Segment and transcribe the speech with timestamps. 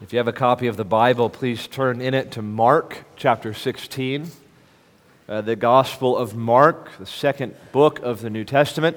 [0.00, 3.52] If you have a copy of the Bible, please turn in it to Mark chapter
[3.52, 4.30] 16,
[5.28, 8.96] uh, the Gospel of Mark, the second book of the New Testament.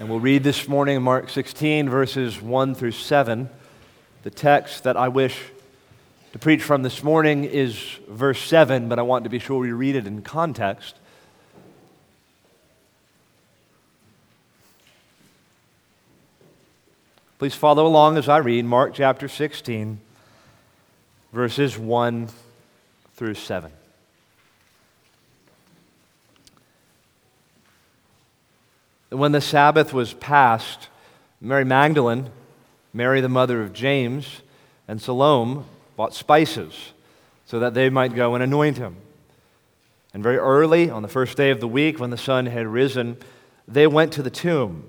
[0.00, 3.48] And we'll read this morning Mark 16, verses 1 through 7.
[4.24, 5.38] The text that I wish
[6.32, 9.70] to preach from this morning is verse 7, but I want to be sure we
[9.70, 10.96] read it in context.
[17.42, 19.98] Please follow along as I read Mark chapter 16,
[21.32, 22.28] verses 1
[23.16, 23.72] through 7.
[29.08, 30.86] When the Sabbath was past,
[31.40, 32.30] Mary Magdalene,
[32.94, 34.42] Mary the mother of James,
[34.86, 35.64] and Salome
[35.96, 36.92] bought spices
[37.44, 38.94] so that they might go and anoint him.
[40.14, 43.16] And very early, on the first day of the week, when the sun had risen,
[43.66, 44.88] they went to the tomb.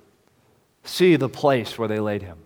[0.83, 2.37] see the place where they laid him.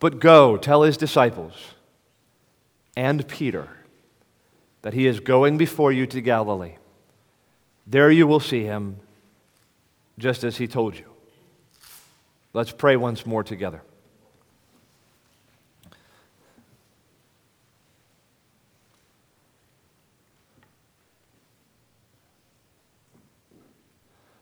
[0.00, 1.54] But go, tell his disciples
[2.96, 3.68] and Peter
[4.82, 6.76] that he is going before you to Galilee.
[7.86, 8.98] There you will see him,
[10.18, 11.06] just as he told you.
[12.52, 13.82] Let's pray once more together.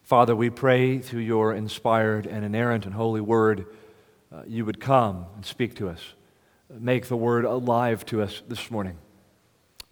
[0.06, 3.66] Father, we pray through your inspired and inerrant and holy word,
[4.32, 6.00] uh, you would come and speak to us.
[6.70, 8.98] Make the word alive to us this morning.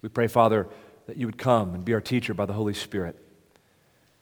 [0.01, 0.69] We pray, Father,
[1.07, 3.17] that you would come and be our teacher by the Holy Spirit,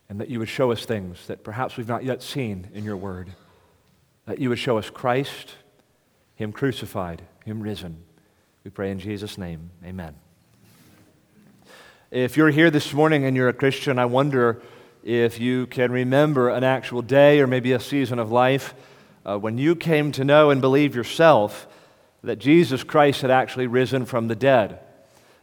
[0.09, 2.97] and that you would show us things that perhaps we've not yet seen in your
[2.97, 3.29] word.
[4.25, 5.53] That you would show us Christ,
[6.33, 8.03] Him crucified, Him risen.
[8.63, 9.69] We pray in Jesus' name.
[9.85, 10.15] Amen.
[12.09, 14.59] If you're here this morning and you're a Christian, I wonder
[15.03, 18.73] if you can remember an actual day or maybe a season of life
[19.25, 21.67] uh, when you came to know and believe yourself
[22.23, 24.79] that Jesus Christ had actually risen from the dead.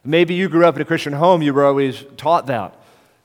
[0.03, 2.75] Maybe you grew up in a Christian home, you were always taught that,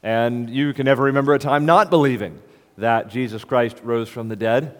[0.03, 2.39] and you can never remember a time not believing
[2.77, 4.77] that Jesus Christ rose from the dead.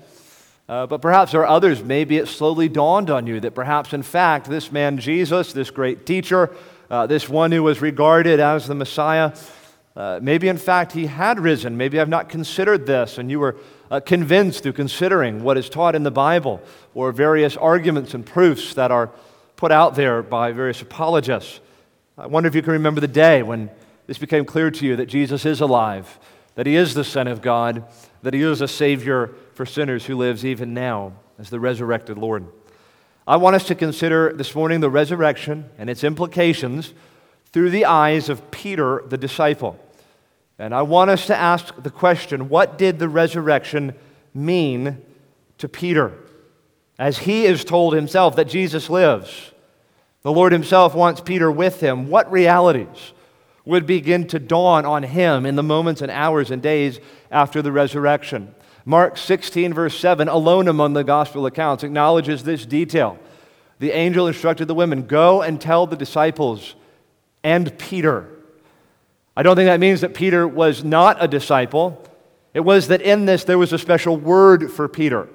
[0.69, 4.03] Uh, but perhaps there are others, maybe it slowly dawned on you that perhaps, in
[4.03, 6.55] fact, this man Jesus, this great teacher,
[6.91, 9.33] uh, this one who was regarded as the Messiah,
[9.97, 11.77] uh, maybe, in fact, he had risen.
[11.79, 13.57] Maybe I've not considered this, and you were
[13.91, 16.61] uh, convinced through considering what is taught in the Bible
[16.95, 19.11] or various arguments and proofs that are
[19.57, 21.61] put out there by various apologists.
[22.19, 23.71] I wonder if you can remember the day when
[24.07, 26.19] this became clear to you that Jesus is alive,
[26.57, 27.84] that he is the Son of God,
[28.23, 32.47] that he is a Savior for sinners who lives even now as the resurrected Lord.
[33.27, 36.93] I want us to consider this morning the resurrection and its implications
[37.53, 39.81] through the eyes of Peter the disciple.
[40.59, 43.94] And I want us to ask the question what did the resurrection
[44.34, 45.03] mean
[45.59, 46.12] to Peter?
[46.99, 49.53] As he is told himself that Jesus lives,
[50.22, 52.09] the Lord himself wants Peter with him.
[52.09, 53.12] What realities
[53.66, 57.00] would begin to dawn on him in the moments and hours and days
[57.31, 58.55] after the resurrection?
[58.87, 63.19] Mark 16, verse 7, alone among the gospel accounts, acknowledges this detail.
[63.78, 66.77] The angel instructed the women, Go and tell the disciples
[67.45, 68.35] and Peter
[69.36, 72.02] I don't think that means that Peter was not a disciple.
[72.54, 75.28] It was that in this there was a special word for Peter,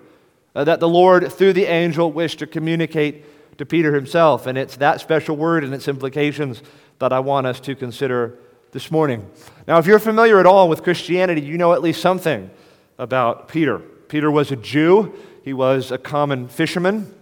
[0.55, 4.47] uh, that the Lord, through the angel, wished to communicate to Peter himself.
[4.47, 6.63] And it's that special word and its implications
[6.97, 8.39] that I want us to consider
[8.71, 9.29] this morning.
[9.67, 12.49] Now, if you're familiar at all with Christianity, you know at least something
[12.97, 13.79] about Peter.
[13.79, 15.13] Peter was a Jew,
[15.43, 17.13] he was a common fisherman,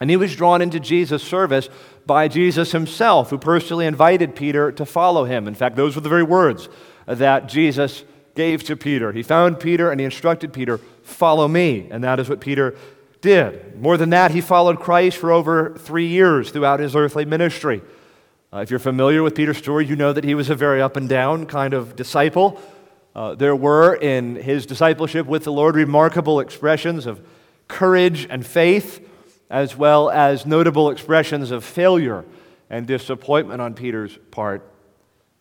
[0.00, 1.68] and he was drawn into Jesus' service
[2.06, 5.46] by Jesus himself, who personally invited Peter to follow him.
[5.46, 6.68] In fact, those were the very words
[7.06, 8.04] that Jesus
[8.34, 9.12] gave to Peter.
[9.12, 11.86] He found Peter and he instructed Peter, Follow me.
[11.90, 12.74] And that is what Peter
[13.20, 13.80] did.
[13.80, 17.82] More than that, he followed Christ for over three years throughout his earthly ministry.
[18.52, 20.96] Uh, if you're familiar with Peter's story, you know that he was a very up
[20.96, 22.60] and down kind of disciple.
[23.14, 27.20] Uh, there were in his discipleship with the Lord remarkable expressions of
[27.68, 29.06] courage and faith
[29.50, 32.24] as well as notable expressions of failure
[32.70, 34.68] and disappointment on Peter's part.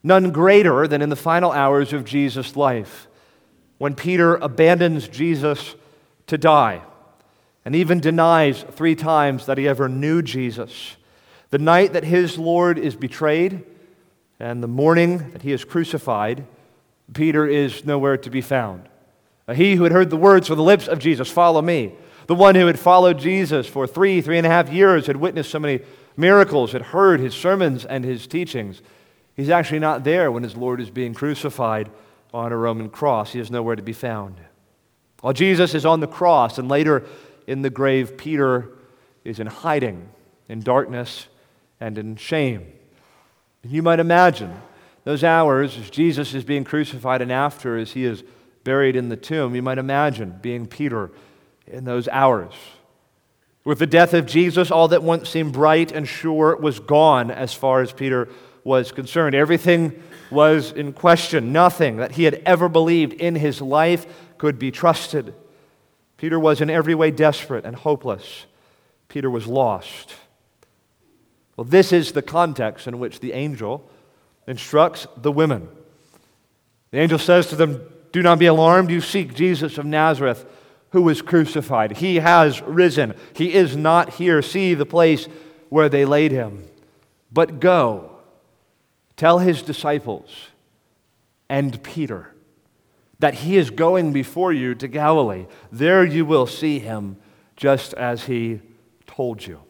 [0.04, 3.08] None greater than in the final hours of Jesus' life,
[3.78, 5.76] when Peter abandons Jesus
[6.28, 6.82] to die.
[7.66, 10.98] and even denies three times that he ever knew Jesus.
[11.50, 13.64] The night that his Lord is betrayed
[14.40, 16.46] and the morning that he is crucified,
[17.14, 18.90] Peter is nowhere to be found.
[19.54, 21.94] He who had heard the words from the lips of Jesus, Follow me,
[22.28, 25.52] the one who had followed Jesus for three, three and a half years, had witnessed
[25.52, 25.82] so many
[26.16, 28.82] miracles, had heard his sermons and his teachings.
[29.36, 31.90] He's actually not there when his Lord is being crucified
[32.34, 33.34] on a Roman cross.
[33.34, 34.36] He is nowhere to be found.
[35.22, 37.06] While Jesus is on the cross and later
[37.48, 38.70] in the grave, Peter
[39.24, 40.10] is in hiding,
[40.50, 41.28] in darkness,
[41.80, 42.72] and in shame.
[43.64, 44.54] You might imagine
[45.04, 48.24] those hours as Jesus is being crucified and after as he is
[48.64, 51.12] buried in the tomb, you might imagine being Peter
[51.68, 52.54] in those hours.
[53.66, 57.54] With the death of Jesus, all that once seemed bright and sure was gone as
[57.54, 58.28] far as Peter
[58.64, 59.36] was concerned.
[59.36, 61.54] Everything was in question.
[61.54, 64.06] Nothing that he had ever believed in his life
[64.38, 65.34] could be trusted.
[66.18, 68.46] Peter was in every way desperate and hopeless.
[69.08, 70.14] Peter was lost.
[71.56, 73.90] Well, this is the context in which the angel
[74.48, 75.70] instructs the women.
[76.92, 77.82] The angel says to them,
[78.12, 78.90] Do not be alarmed.
[78.90, 80.46] You seek Jesus of Nazareth
[80.94, 81.98] who was crucified.
[81.98, 83.16] He has risen.
[83.36, 84.42] He is not here.
[84.44, 85.28] See the place
[85.70, 86.66] where they laid him.
[87.32, 88.12] But go,
[89.18, 90.30] tell his disciples
[91.50, 92.34] and Peter
[93.18, 95.48] that he is going before you to Galilee.
[95.72, 97.18] There you will see him
[97.56, 98.62] just as he
[99.08, 99.62] told you.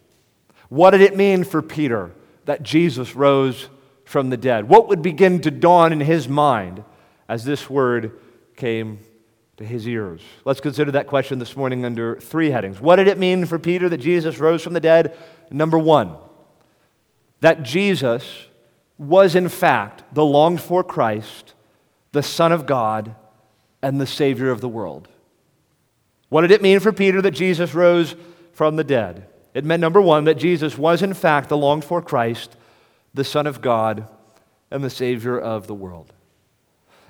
[0.68, 2.12] What did it mean for Peter
[2.44, 3.70] that Jesus rose
[4.04, 4.68] from the dead?
[4.68, 6.84] What would begin to dawn in his mind
[7.30, 8.20] as this word
[8.58, 9.00] came
[9.58, 10.22] to his ears?
[10.46, 12.82] Let's consider that question this morning under three headings.
[12.82, 15.16] What did it mean for Peter that Jesus rose from the dead?
[15.52, 16.16] Number one,
[17.42, 18.48] that Jesus
[18.98, 21.54] was in fact the longed for Christ,
[22.12, 23.16] the Son of God,
[23.82, 25.08] and the Savior of the world.
[26.30, 28.16] What did it mean for Peter that Jesus rose
[28.54, 29.28] from the dead?
[29.54, 32.56] It meant, number one, that Jesus was, in fact, the longed for Christ,
[33.14, 34.08] the Son of God,
[34.72, 36.12] and the Savior of the world.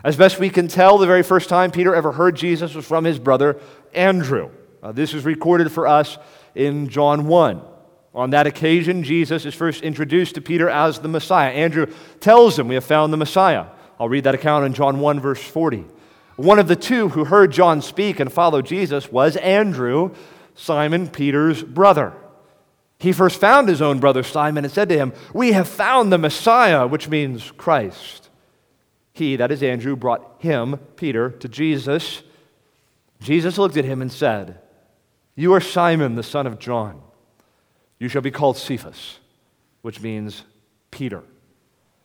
[0.03, 3.05] As best we can tell, the very first time Peter ever heard Jesus was from
[3.05, 3.59] his brother
[3.93, 4.49] Andrew.
[4.81, 6.17] Uh, this is recorded for us
[6.55, 7.61] in John 1.
[8.13, 11.51] On that occasion, Jesus is first introduced to Peter as the Messiah.
[11.51, 11.87] Andrew
[12.19, 13.67] tells him, We have found the Messiah.
[13.99, 15.85] I'll read that account in John 1, verse 40.
[16.35, 20.13] One of the two who heard John speak and followed Jesus was Andrew,
[20.53, 22.13] Simon Peter's brother.
[22.99, 26.17] He first found his own brother Simon and said to him, We have found the
[26.17, 28.22] Messiah, which means Christ.
[29.13, 32.23] He, that is Andrew, brought him, Peter, to Jesus.
[33.21, 34.59] Jesus looked at him and said,
[35.35, 37.01] You are Simon, the son of John.
[37.99, 39.19] You shall be called Cephas,
[39.81, 40.43] which means
[40.91, 41.23] Peter.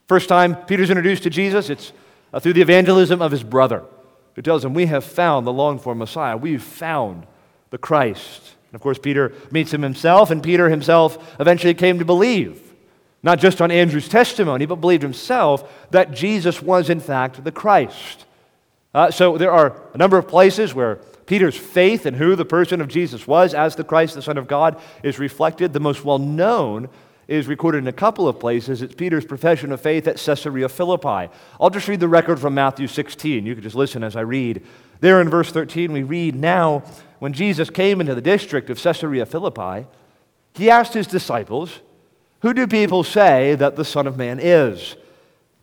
[0.06, 1.92] First time Peter's introduced to Jesus, it's
[2.32, 3.84] uh, through the evangelism of his brother,
[4.34, 6.36] who tells him, We have found the longed for Messiah.
[6.36, 7.26] We've found
[7.70, 8.54] the Christ.
[8.68, 12.67] And of course, Peter meets him himself, and Peter himself eventually came to believe,
[13.22, 18.24] not just on Andrew's testimony, but believed himself that Jesus was, in fact, the Christ.
[18.94, 22.80] Uh, so there are a number of places where Peter's faith in who the person
[22.80, 25.72] of Jesus was as the Christ, the Son of God, is reflected.
[25.72, 26.88] The most well known
[27.26, 28.80] is recorded in a couple of places.
[28.80, 31.30] It's Peter's profession of faith at Caesarea Philippi.
[31.60, 33.44] I'll just read the record from Matthew 16.
[33.44, 34.64] You can just listen as I read.
[35.00, 36.82] There in verse 13, we read, Now,
[37.18, 39.86] when Jesus came into the district of Caesarea Philippi,
[40.54, 41.80] he asked his disciples,
[42.40, 44.96] Who do people say that the Son of Man is?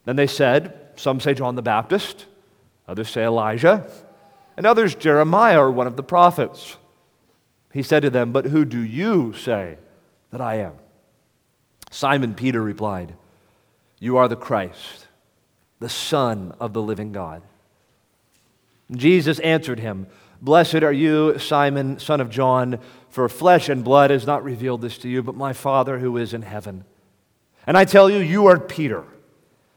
[0.04, 2.26] Then they said, Some say John the Baptist,
[2.88, 3.90] others say Elijah,
[4.58, 6.78] and others Jeremiah or one of the prophets.
[7.72, 9.78] He said to them, But who do you say
[10.32, 10.74] that I am?
[11.92, 13.16] Simon Peter replied,
[14.00, 15.08] You are the Christ,
[15.80, 17.42] the Son of the living God.
[18.92, 20.08] Jesus answered him,
[20.42, 22.80] Blessed are you, Simon, son of John,
[23.16, 26.34] for flesh and blood has not revealed this to you, but my Father who is
[26.34, 26.84] in heaven.
[27.66, 29.06] And I tell you, you are Peter.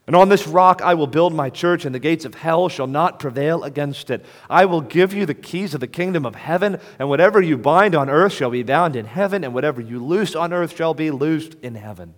[0.08, 2.88] And on this rock I will build my church, and the gates of hell shall
[2.88, 4.26] not prevail against it.
[4.50, 7.94] I will give you the keys of the kingdom of heaven, and whatever you bind
[7.94, 11.12] on earth shall be bound in heaven, and whatever you loose on earth shall be
[11.12, 12.14] loosed in heaven.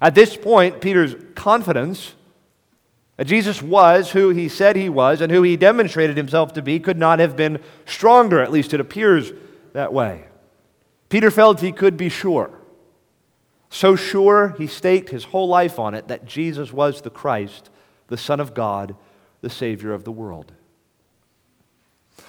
[0.00, 2.14] At this point, Peter's confidence
[3.18, 6.80] that Jesus was who he said he was and who he demonstrated himself to be
[6.80, 9.32] could not have been stronger, at least it appears
[9.72, 10.26] that way.
[11.08, 12.50] Peter felt he could be sure.
[13.68, 17.70] So sure, he staked his whole life on it that Jesus was the Christ,
[18.08, 18.96] the Son of God,
[19.40, 20.52] the Savior of the world.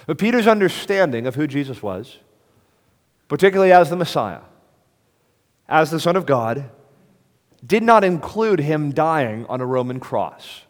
[0.05, 2.17] But Peter's understanding of who Jesus was,
[3.27, 4.41] particularly as the Messiah,
[5.67, 6.69] as the Son of God,
[7.65, 10.63] did not include him dying on a Roman cross.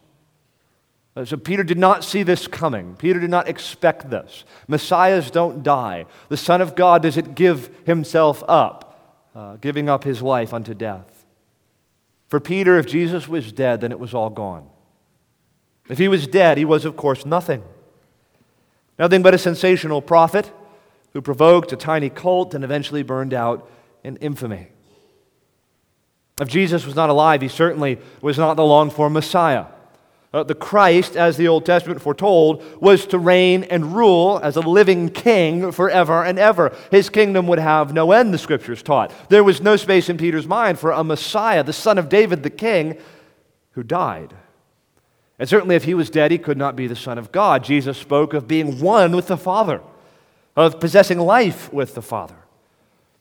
[1.14, 2.96] Uh, so Peter did not see this coming.
[2.96, 4.44] Peter did not expect this.
[4.66, 6.06] Messiahs don't die.
[6.28, 11.26] The Son of God doesn't give himself up, uh, giving up his life unto death.
[12.28, 14.66] For Peter, if Jesus was dead, then it was all gone.
[15.90, 17.62] If he was dead, he was, of course, nothing.
[18.98, 20.50] Nothing but a sensational prophet
[21.12, 23.68] who provoked a tiny cult and eventually burned out
[24.02, 24.68] in infamy.
[26.40, 29.66] If Jesus was not alive, he certainly was not the longed for Messiah.
[30.32, 34.60] Uh, the Christ, as the Old Testament foretold, was to reign and rule as a
[34.60, 36.74] living king forever and ever.
[36.90, 39.12] His kingdom would have no end, the scriptures taught.
[39.28, 42.50] There was no space in Peter's mind for a Messiah, the son of David, the
[42.50, 42.96] king,
[43.72, 44.34] who died.
[45.38, 47.64] And certainly, if he was dead, he could not be the Son of God.
[47.64, 49.80] Jesus spoke of being one with the Father,
[50.54, 52.36] of possessing life with the Father.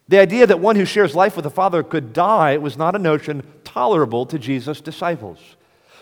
[0.08, 3.00] The idea that one who shares life with the Father could die was not a
[3.00, 5.40] notion tolerable to Jesus' disciples.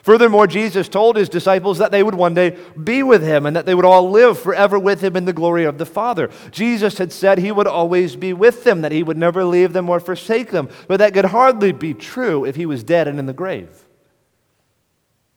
[0.03, 3.65] Furthermore, Jesus told his disciples that they would one day be with him and that
[3.65, 6.29] they would all live forever with him in the glory of the Father.
[6.51, 9.89] Jesus had said he would always be with them, that he would never leave them
[9.89, 10.69] or forsake them.
[10.87, 13.85] But that could hardly be true if he was dead and in the grave.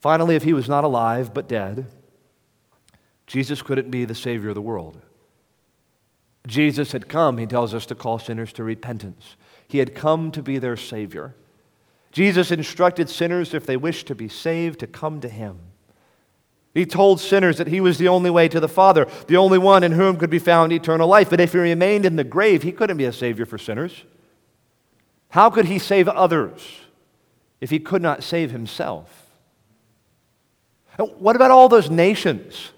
[0.01, 1.87] Finally, if he was not alive but dead,
[3.27, 5.01] Jesus couldn't be the Savior of the world.
[6.47, 9.37] Jesus had come, he tells us, to call sinners to repentance.
[9.69, 11.35] He had come to be their Savior.
[12.13, 15.59] Jesus instructed sinners, if they wished to be saved, to come to him.
[16.75, 19.83] He told sinners that he was the only way to the Father, the only one
[19.83, 21.29] in whom could be found eternal life.
[21.29, 24.05] But if he remained in the grave, he couldn't be a Savior for sinners.
[25.31, 26.81] How could he save others
[27.61, 29.31] if he could not save himself?
[30.97, 32.71] What about all those nations?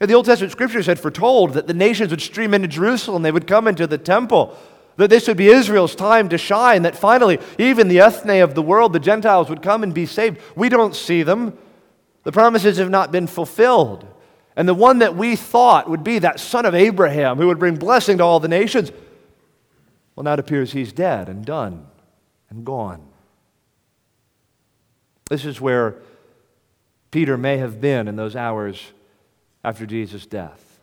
[0.00, 3.46] The Old Testament scriptures had foretold that the nations would stream into Jerusalem, they would
[3.46, 4.56] come into the temple,
[4.96, 8.62] that this would be Israel's time to shine, that finally even the ethne of the
[8.62, 10.40] world, the Gentiles, would come and be saved.
[10.54, 11.56] We don't see them.
[12.24, 14.06] The promises have not been fulfilled.
[14.56, 17.76] And the one that we thought would be that son of Abraham who would bring
[17.76, 18.90] blessing to all the nations,
[20.14, 21.86] well, now it appears he's dead and done
[22.48, 23.06] and gone.
[25.28, 25.96] This is where
[27.10, 28.92] Peter may have been in those hours
[29.62, 30.80] after Jesus' death.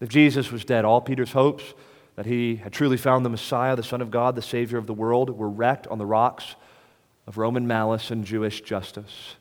[0.00, 1.74] If Jesus was dead, all Peter's hopes
[2.16, 4.94] that he had truly found the Messiah, the Son of God, the Savior of the
[4.94, 6.56] world, were wrecked on the rocks
[7.26, 9.36] of Roman malice and Jewish justice.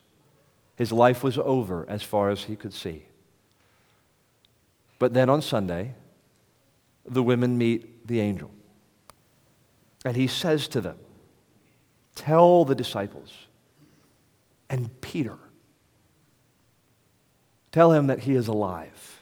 [0.75, 3.05] His life was over as far as he could see.
[4.99, 5.95] But then on Sunday,
[7.05, 8.51] the women meet the angel.
[10.05, 10.97] And he says to them,
[12.15, 13.33] Tell the disciples
[14.69, 15.37] and Peter
[17.71, 19.20] Tell him that he is alive.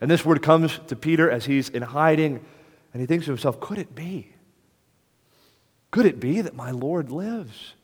[0.00, 2.44] And this word comes to Peter as he's in hiding,
[2.92, 4.32] and he thinks to himself, could it be?
[5.90, 7.74] Could it be that my Lord lives?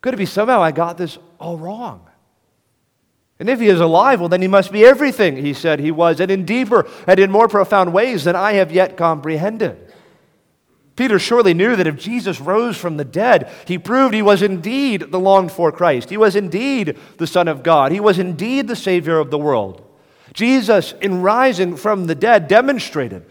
[0.00, 2.06] Could it be somehow I got this all wrong?
[3.38, 6.20] And if he is alive, well, then he must be everything he said he was,
[6.20, 9.92] and in deeper and in more profound ways than I have yet comprehended.
[10.96, 15.12] Peter surely knew that if Jesus rose from the dead, he proved he was indeed
[15.12, 16.08] the longed for Christ.
[16.08, 17.92] He was indeed the Son of God.
[17.92, 19.85] He was indeed the Savior of the world.
[20.32, 23.24] Jesus, in rising from the dead, demonstrated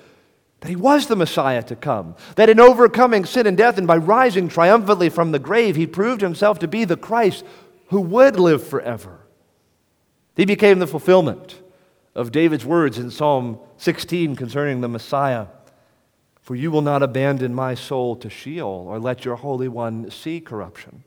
[0.61, 3.97] that he was the Messiah to come, that in overcoming sin and death and by
[3.97, 7.45] rising triumphantly from the grave, he proved himself to be the Christ
[7.89, 9.19] who would live forever.
[10.35, 11.61] He became the fulfillment
[12.15, 15.47] of David's words in Psalm 16 concerning the Messiah.
[16.41, 20.39] For you will not abandon my soul to Sheol or let your Holy One see
[20.39, 21.03] corruption.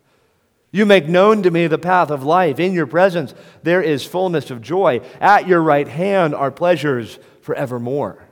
[0.70, 2.60] You make known to me the path of life.
[2.60, 5.00] In your presence there is fullness of joy.
[5.20, 8.28] At your right hand are pleasures forevermore.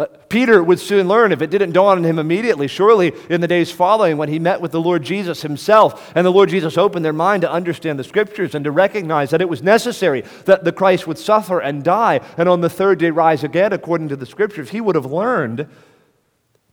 [0.00, 3.48] Uh, Peter would soon learn, if it didn't dawn on him immediately, surely in the
[3.48, 7.04] days following when he met with the Lord Jesus himself, and the Lord Jesus opened
[7.04, 10.70] their mind to understand the scriptures and to recognize that it was necessary that the
[10.70, 14.24] Christ would suffer and die and on the third day rise again according to the
[14.24, 15.66] scriptures, he would have learned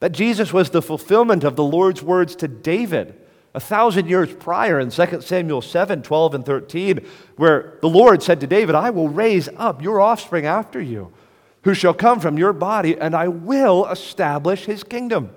[0.02, 3.20] that Jesus was the fulfillment of the Lord's words to David
[3.56, 7.06] a thousand years prior in 2 Samuel 7 12 and 13,
[7.38, 11.12] where the Lord said to David, I will raise up your offspring after you,
[11.64, 15.32] who shall come from your body, and I will establish his kingdom.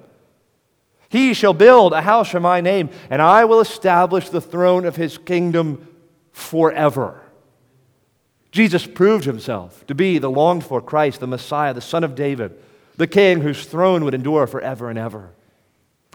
[1.08, 4.96] He shall build a house for my name, and I will establish the throne of
[4.96, 5.88] his kingdom
[6.32, 7.22] forever.
[8.50, 12.58] Jesus proved himself to be the longed for Christ, the Messiah, the Son of David
[12.98, 15.30] the king whose throne would endure forever and ever.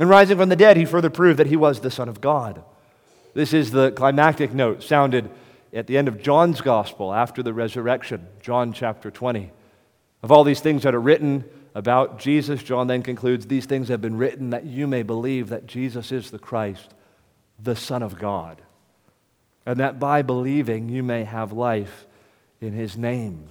[0.04, 2.62] And rising from the dead, he further proved that he was the Son of God.
[3.34, 5.30] This is the climactic note sounded
[5.72, 9.50] at the end of John's gospel after the resurrection, John chapter 20.
[10.22, 14.02] Of all these things that are written about Jesus, John then concludes these things have
[14.02, 16.94] been written that you may believe that Jesus is the Christ,
[17.58, 18.62] the Son of God,
[19.66, 22.08] and that by believing you may have life
[22.60, 23.48] in his name.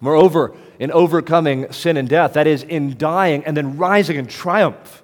[0.00, 5.02] Moreover, in overcoming sin and death, that is, in dying and then rising in triumph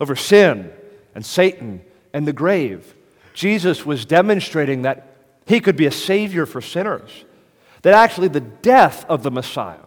[0.00, 0.72] over sin
[1.14, 2.94] and Satan and the grave,
[3.34, 7.24] Jesus was demonstrating that he could be a savior for sinners.
[7.82, 9.78] That actually the death of the Messiah,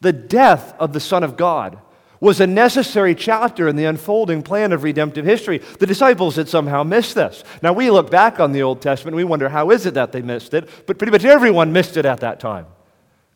[0.00, 1.78] the death of the Son of God,
[2.20, 5.58] was a necessary chapter in the unfolding plan of redemptive history.
[5.78, 7.44] The disciples had somehow missed this.
[7.62, 10.22] Now, we look back on the Old Testament, we wonder how is it that they
[10.22, 12.66] missed it, but pretty much everyone missed it at that time.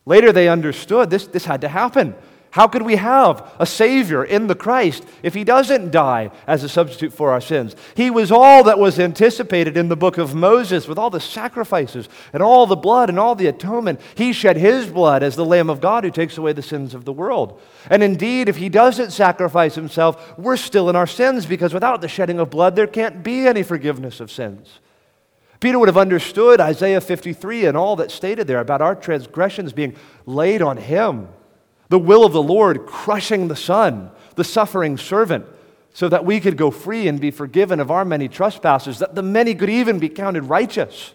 [0.05, 2.15] Later, they understood this, this had to happen.
[2.51, 6.69] How could we have a Savior in the Christ if He doesn't die as a
[6.69, 7.77] substitute for our sins?
[7.95, 12.09] He was all that was anticipated in the book of Moses with all the sacrifices
[12.33, 14.01] and all the blood and all the atonement.
[14.15, 17.05] He shed His blood as the Lamb of God who takes away the sins of
[17.05, 17.57] the world.
[17.89, 22.09] And indeed, if He doesn't sacrifice Himself, we're still in our sins because without the
[22.09, 24.79] shedding of blood, there can't be any forgiveness of sins.
[25.61, 29.95] Peter would have understood Isaiah 53 and all that's stated there about our transgressions being
[30.25, 31.29] laid on him
[31.91, 35.45] the will of the Lord crushing the Son, the suffering servant,
[35.93, 39.21] so that we could go free and be forgiven of our many trespasses, that the
[39.21, 41.13] many could even be counted righteous.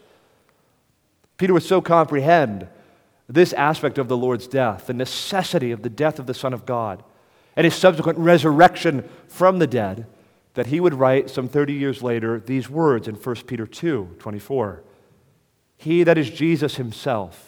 [1.39, 2.69] Peter would so comprehend
[3.27, 6.67] this aspect of the Lord's death, the necessity of the death of the Son of
[6.67, 7.03] God,
[7.57, 10.07] and his subsequent resurrection from the dead,
[10.53, 14.83] that he would write some 30 years later these words in 1 Peter 2 24.
[15.79, 17.46] He that is Jesus himself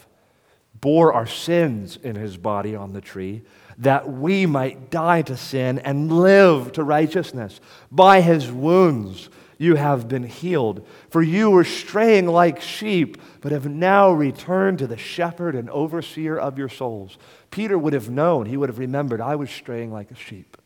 [0.81, 3.41] bore our sins in his body on the tree,
[3.77, 7.59] that we might die to sin and live to righteousness.
[7.91, 10.87] By his wounds you have been healed.
[11.09, 16.37] For you were straying like sheep, but have now returned to the shepherd and overseer
[16.37, 17.17] of your souls.
[17.51, 20.57] Peter would have known, he would have remembered, I was straying like a sheep.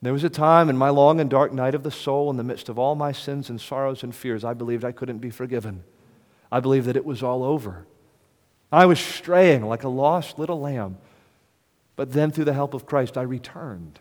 [0.00, 2.44] There was a time in my long and dark night of the soul, in the
[2.44, 5.82] midst of all my sins and sorrows and fears, I believed I couldn't be forgiven.
[6.52, 7.86] I believed that it was all over.
[8.70, 10.98] I was straying like a lost little lamb.
[11.96, 13.98] But then, through the help of Christ, I returned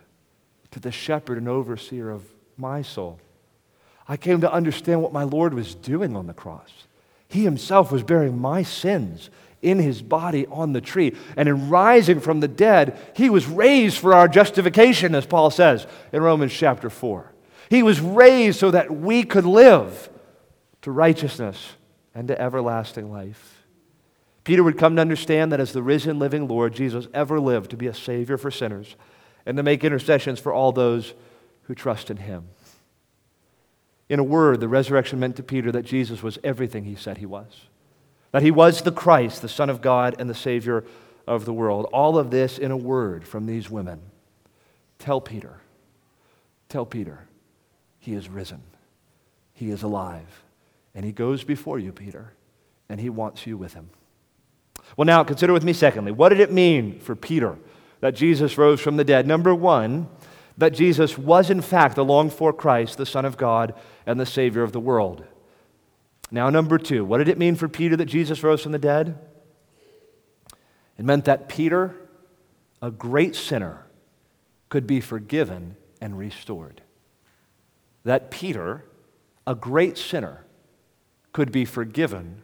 [0.72, 2.24] to the shepherd and overseer of
[2.58, 3.20] my soul.
[4.08, 6.70] I came to understand what my Lord was doing on the cross.
[7.28, 9.30] He himself was bearing my sins
[9.62, 11.16] in his body on the tree.
[11.36, 15.88] And in rising from the dead, he was raised for our justification, as Paul says
[16.14, 17.34] in Romans chapter 4.
[17.70, 20.10] He was raised so that we could live
[20.84, 21.74] to righteousness
[22.14, 23.57] and to everlasting life.
[24.48, 27.76] Peter would come to understand that as the risen, living Lord, Jesus ever lived to
[27.76, 28.96] be a Savior for sinners
[29.46, 31.14] and to make intercessions for all those
[31.64, 32.48] who trust in Him.
[34.08, 37.26] In a word, the resurrection meant to Peter that Jesus was everything he said he
[37.26, 37.66] was,
[38.32, 40.86] that he was the Christ, the Son of God, and the Savior
[41.28, 41.86] of the world.
[41.92, 44.00] All of this in a word from these women.
[44.98, 45.60] Tell Peter,
[46.70, 47.28] tell Peter,
[48.00, 48.62] he is risen,
[49.54, 50.46] he is alive,
[50.96, 52.32] and he goes before you, Peter,
[52.88, 53.90] and he wants you with him.
[54.96, 57.58] Well, now consider with me, secondly, what did it mean for Peter
[58.00, 59.28] that Jesus rose from the dead?
[59.28, 60.08] Number one,
[60.58, 64.26] that Jesus was in fact the longed for Christ, the Son of God, and the
[64.26, 65.24] Savior of the world.
[66.32, 69.18] Now, number two, what did it mean for Peter that Jesus rose from the dead?
[70.98, 71.96] It meant that Peter,
[72.82, 73.86] a great sinner,
[74.70, 76.82] could be forgiven and restored.
[78.04, 78.84] That Peter,
[79.46, 80.46] a great sinner,
[81.34, 82.42] could be forgiven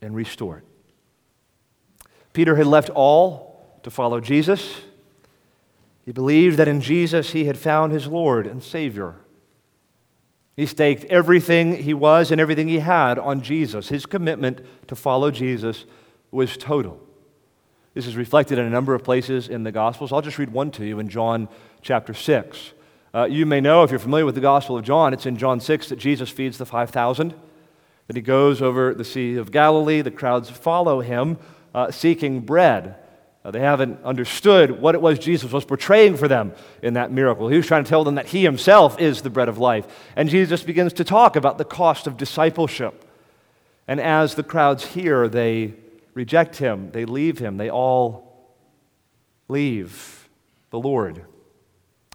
[0.00, 0.64] and restored.
[2.32, 4.80] Peter had left all to follow Jesus.
[6.04, 9.16] He believed that in Jesus he had found his Lord and Savior.
[10.56, 13.88] He staked everything he was and everything he had on Jesus.
[13.88, 15.86] His commitment to follow Jesus
[16.30, 17.00] was total.
[17.94, 20.12] This is reflected in a number of places in the Gospels.
[20.12, 21.48] I'll just read one to you in John
[21.82, 22.72] chapter 6.
[23.12, 25.58] Uh, you may know, if you're familiar with the Gospel of John, it's in John
[25.60, 27.34] 6 that Jesus feeds the 5,000,
[28.06, 31.36] that he goes over the Sea of Galilee, the crowds follow him
[31.74, 32.96] uh, seeking bread.
[33.44, 36.52] Uh, they haven't understood what it was Jesus was portraying for them
[36.82, 37.48] in that miracle.
[37.48, 39.86] He was trying to tell them that He Himself is the bread of life.
[40.14, 43.04] And Jesus begins to talk about the cost of discipleship.
[43.88, 45.74] And as the crowds hear, they
[46.12, 48.54] reject Him, they leave Him, they all
[49.48, 50.28] leave
[50.70, 51.24] the Lord.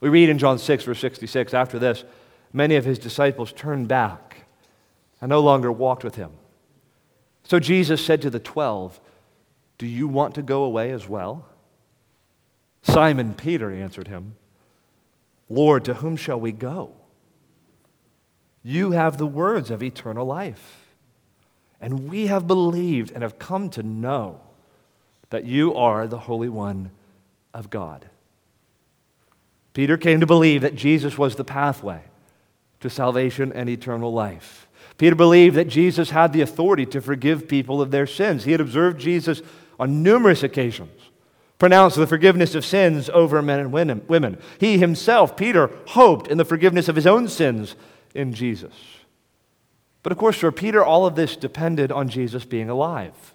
[0.01, 2.03] We read in John 6, verse 66, after this,
[2.53, 4.45] many of His disciples turned back
[5.21, 6.31] and no longer walked with Him.
[7.43, 8.99] So Jesus said to the twelve,
[9.77, 11.45] do you want to go away as well?
[12.83, 14.35] Simon Peter answered him,
[15.49, 16.93] Lord, to whom shall we go?
[18.63, 20.85] You have the words of eternal life.
[21.81, 24.41] And we have believed and have come to know
[25.29, 26.91] that you are the Holy One
[27.53, 28.09] of God.
[29.73, 32.01] Peter came to believe that Jesus was the pathway
[32.79, 34.67] to salvation and eternal life.
[34.97, 38.45] Peter believed that Jesus had the authority to forgive people of their sins.
[38.45, 39.41] He had observed Jesus
[39.79, 41.01] on numerous occasions
[41.57, 44.37] pronounced the forgiveness of sins over men and women.
[44.59, 47.75] He himself, Peter, hoped in the forgiveness of his own sins
[48.13, 48.73] in Jesus.
[50.03, 53.33] But of course, for Peter, all of this depended on Jesus being alive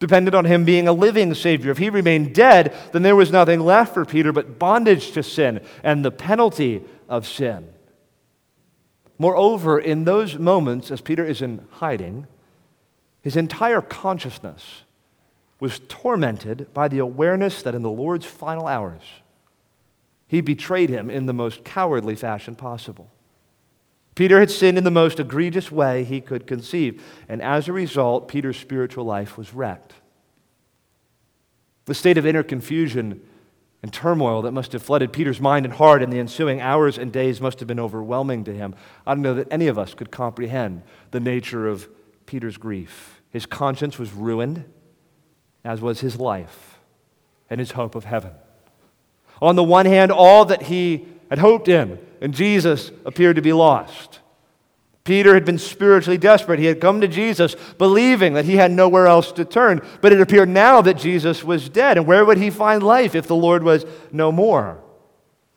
[0.00, 1.70] depended on him being a living Savior.
[1.70, 5.60] If he remained dead, then there was nothing left for Peter but bondage to sin
[5.84, 7.68] and the penalty of sin.
[9.18, 12.26] Moreover, in those moments, as Peter is in hiding,
[13.20, 14.82] his entire consciousness
[15.60, 19.02] was tormented by the awareness that in the Lord's final hours,
[20.26, 23.10] he betrayed him in the most cowardly fashion possible.
[24.14, 28.28] Peter had sinned in the most egregious way he could conceive, and as a result,
[28.28, 29.94] Peter's spiritual life was wrecked.
[31.84, 33.20] The state of inner confusion
[33.82, 37.12] and turmoil that must have flooded Peter's mind and heart in the ensuing hours and
[37.12, 38.74] days must have been overwhelming to him.
[39.06, 41.88] I don't know that any of us could comprehend the nature of
[42.26, 43.22] Peter's grief.
[43.30, 44.64] His conscience was ruined,
[45.64, 46.78] as was his life
[47.48, 48.32] and his hope of heaven.
[49.42, 53.52] On the one hand, all that he had hoped in and Jesus appeared to be
[53.52, 54.20] lost.
[55.04, 56.60] Peter had been spiritually desperate.
[56.60, 59.80] He had come to Jesus believing that he had nowhere else to turn.
[60.02, 61.96] But it appeared now that Jesus was dead.
[61.96, 64.82] And where would he find life if the Lord was no more?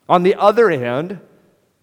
[0.08, 1.20] On the other hand,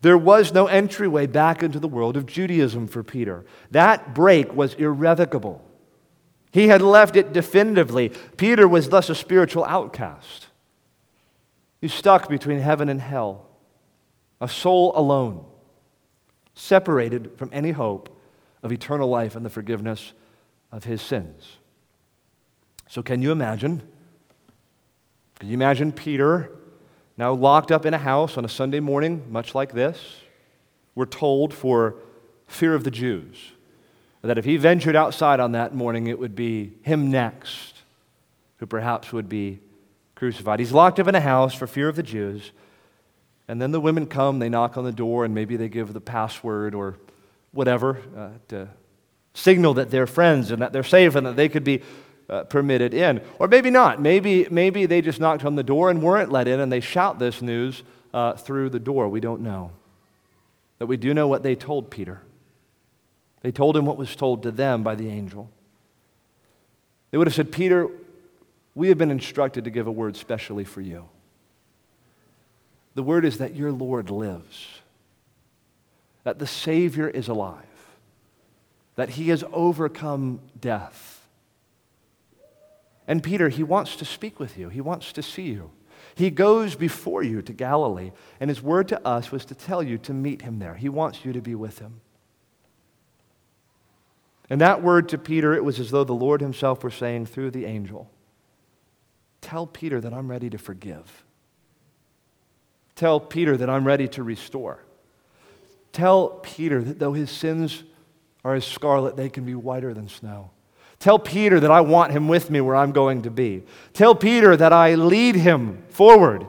[0.01, 3.45] there was no entryway back into the world of Judaism for Peter.
[3.69, 5.63] That break was irrevocable.
[6.51, 8.09] He had left it definitively.
[8.37, 10.47] Peter was thus a spiritual outcast.
[11.79, 13.47] He's stuck between heaven and hell,
[14.39, 15.45] a soul alone
[16.53, 18.15] separated from any hope
[18.61, 20.13] of eternal life and the forgiveness
[20.71, 21.57] of his sins.
[22.87, 23.81] So, can you imagine?
[25.39, 26.51] Can you imagine Peter
[27.17, 30.21] now locked up in a house on a Sunday morning, much like this?
[30.93, 31.95] We're told for
[32.47, 33.53] fear of the Jews
[34.21, 37.75] that if he ventured outside on that morning, it would be him next
[38.57, 39.59] who perhaps would be
[40.15, 40.59] crucified.
[40.59, 42.51] He's locked up in a house for fear of the Jews.
[43.47, 45.99] And then the women come, they knock on the door, and maybe they give the
[45.99, 46.97] password or
[47.51, 48.69] whatever uh, to
[49.33, 51.81] signal that they're friends and that they're safe and that they could be
[52.29, 53.19] uh, permitted in.
[53.39, 53.99] Or maybe not.
[53.99, 57.17] Maybe, maybe they just knocked on the door and weren't let in, and they shout
[57.17, 57.81] this news
[58.13, 59.09] uh, through the door.
[59.09, 59.71] We don't know.
[60.77, 62.21] But we do know what they told Peter.
[63.41, 65.49] They told him what was told to them by the angel.
[67.09, 67.87] They would have said, Peter,
[68.75, 71.09] we have been instructed to give a word specially for you.
[72.95, 74.67] The word is that your Lord lives,
[76.23, 77.65] that the Savior is alive,
[78.95, 81.25] that he has overcome death.
[83.07, 85.71] And Peter, he wants to speak with you, he wants to see you.
[86.15, 89.97] He goes before you to Galilee, and his word to us was to tell you
[89.99, 90.75] to meet him there.
[90.75, 92.01] He wants you to be with him.
[94.51, 97.51] And that word to Peter, it was as though the Lord himself were saying through
[97.51, 98.11] the angel,
[99.39, 101.23] Tell Peter that I'm ready to forgive.
[102.95, 104.83] Tell Peter that I'm ready to restore.
[105.93, 107.85] Tell Peter that though his sins
[108.43, 110.51] are as scarlet, they can be whiter than snow.
[110.99, 113.63] Tell Peter that I want him with me where I'm going to be.
[113.93, 116.45] Tell Peter that I lead him forward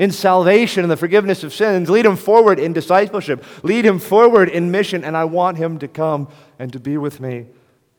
[0.00, 1.90] in salvation and the forgiveness of sins.
[1.90, 3.44] Lead him forward in discipleship.
[3.62, 7.20] Lead him forward in mission, and I want him to come and to be with
[7.20, 7.48] me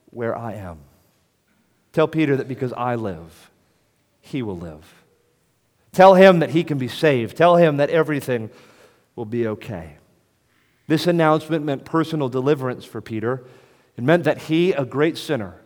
[0.10, 0.80] where I am.
[1.94, 3.52] Tell Peter that because I live,
[4.20, 5.04] he will live.
[5.92, 7.38] Tell him that he can be saved.
[7.38, 8.50] Tell him that everything
[9.16, 9.98] will be okay.
[10.88, 13.44] This announcement meant personal deliverance for Peter.
[13.96, 15.62] It meant that he, a great sinner,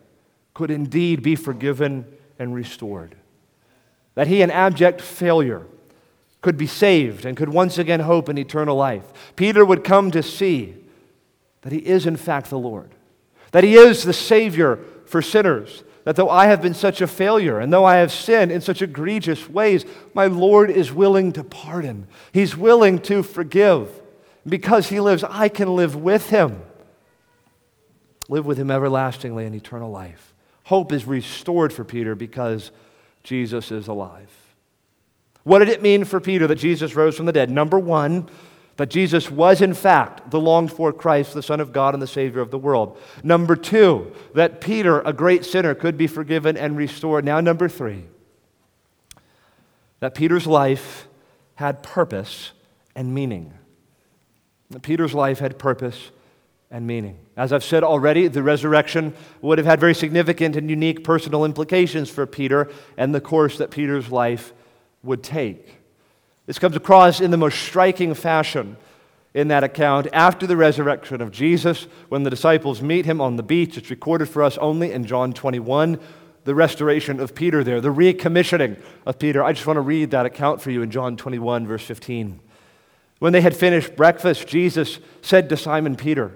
[0.53, 2.05] could indeed be forgiven
[2.37, 3.15] and restored.
[4.15, 5.65] That he, an abject failure,
[6.45, 9.33] could be saved and could once again hope in eternal life.
[9.35, 10.75] Peter would come to see
[11.61, 12.91] that he is, in fact, the Lord,
[13.49, 14.77] that he is the Savior
[15.07, 18.51] for sinners, that though I have been such a failure and though I have sinned
[18.51, 22.05] in such egregious ways, my Lord is willing to pardon.
[22.31, 23.89] He's willing to forgive.
[24.47, 26.61] Because he lives, I can live with him.
[28.29, 30.35] Live with him everlastingly in eternal life.
[30.65, 32.69] Hope is restored for Peter because
[33.23, 34.44] Jesus is alive.
[35.45, 37.51] What did it mean for Peter that Jesus rose from the dead?
[37.51, 38.27] Number one,
[38.77, 42.07] that Jesus was, in fact, the longed for Christ, the Son of God and the
[42.07, 42.99] Savior of the world.
[43.23, 47.23] Number two, that Peter, a great sinner, could be forgiven and restored.
[47.23, 48.05] Now, number three,
[49.99, 51.07] that Peter's life
[51.53, 52.51] had purpose
[52.95, 53.53] and meaning.
[54.71, 56.09] That Peter's life had purpose
[56.71, 57.19] and meaning.
[57.37, 62.09] As I've said already, the resurrection would have had very significant and unique personal implications
[62.09, 64.51] for Peter and the course that Peter's life
[65.05, 65.79] would take.
[66.45, 68.77] This comes across in the most striking fashion
[69.33, 73.43] in that account after the resurrection of Jesus when the disciples meet him on the
[73.43, 73.77] beach.
[73.77, 75.99] It's recorded for us only in John 21,
[76.45, 79.43] the restoration of Peter there, the recommissioning of Peter.
[79.43, 82.39] I just want to read that account for you in John 21, verse 15.
[83.19, 86.31] When they had finished breakfast, Jesus said to Simon Peter,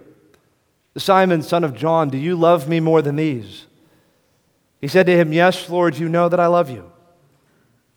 [0.98, 3.68] Simon, son of John, do you love me more than these?
[4.82, 6.92] He said to him, Yes, Lord, you know that I love you.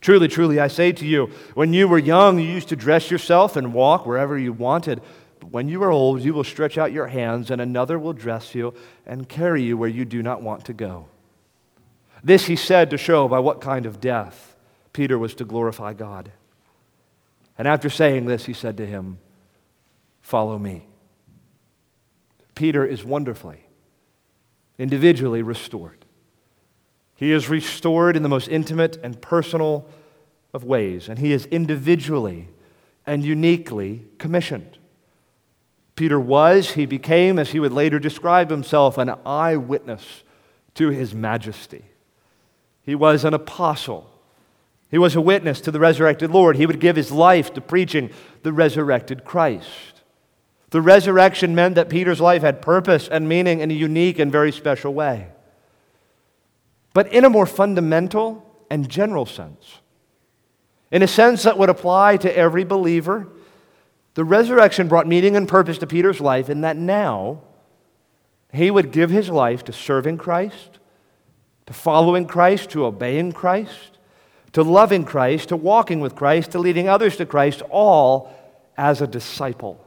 [0.00, 3.56] Truly, truly, I say to you, when you were young, you used to dress yourself
[3.56, 5.00] and walk wherever you wanted.
[5.40, 8.54] But when you are old, you will stretch out your hands, and another will dress
[8.54, 8.74] you
[9.06, 11.08] and carry you where you do not want to go.
[12.22, 14.56] This he said to show by what kind of death
[14.92, 16.32] Peter was to glorify God.
[17.58, 19.18] And after saying this, he said to him,
[20.22, 20.86] Follow me.
[22.54, 23.66] Peter is wonderfully,
[24.78, 26.05] individually restored.
[27.16, 29.88] He is restored in the most intimate and personal
[30.52, 32.48] of ways, and he is individually
[33.06, 34.78] and uniquely commissioned.
[35.96, 40.22] Peter was, he became, as he would later describe himself, an eyewitness
[40.74, 41.86] to his majesty.
[42.82, 44.10] He was an apostle.
[44.90, 46.56] He was a witness to the resurrected Lord.
[46.56, 48.10] He would give his life to preaching
[48.42, 50.02] the resurrected Christ.
[50.70, 54.52] The resurrection meant that Peter's life had purpose and meaning in a unique and very
[54.52, 55.28] special way.
[56.96, 59.80] But in a more fundamental and general sense,
[60.90, 63.28] in a sense that would apply to every believer,
[64.14, 67.42] the resurrection brought meaning and purpose to Peter's life in that now
[68.50, 70.78] he would give his life to serving Christ,
[71.66, 73.98] to following Christ, to obeying Christ,
[74.52, 78.32] to loving Christ, to walking with Christ, to leading others to Christ, all
[78.78, 79.85] as a disciple.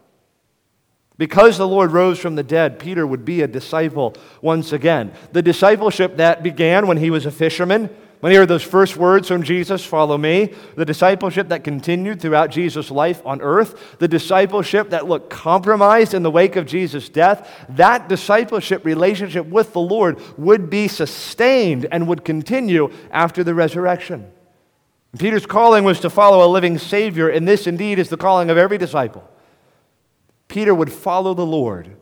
[1.20, 5.12] Because the Lord rose from the dead, Peter would be a disciple once again.
[5.34, 7.90] The discipleship that began when he was a fisherman,
[8.22, 12.52] when he heard those first words from Jesus, follow me, the discipleship that continued throughout
[12.52, 17.66] Jesus' life on earth, the discipleship that looked compromised in the wake of Jesus' death,
[17.68, 24.32] that discipleship relationship with the Lord would be sustained and would continue after the resurrection.
[25.18, 28.58] Peter's calling was to follow a living Savior, and this indeed is the calling of
[28.58, 29.30] every disciple.
[30.50, 31.96] Peter would follow the Lord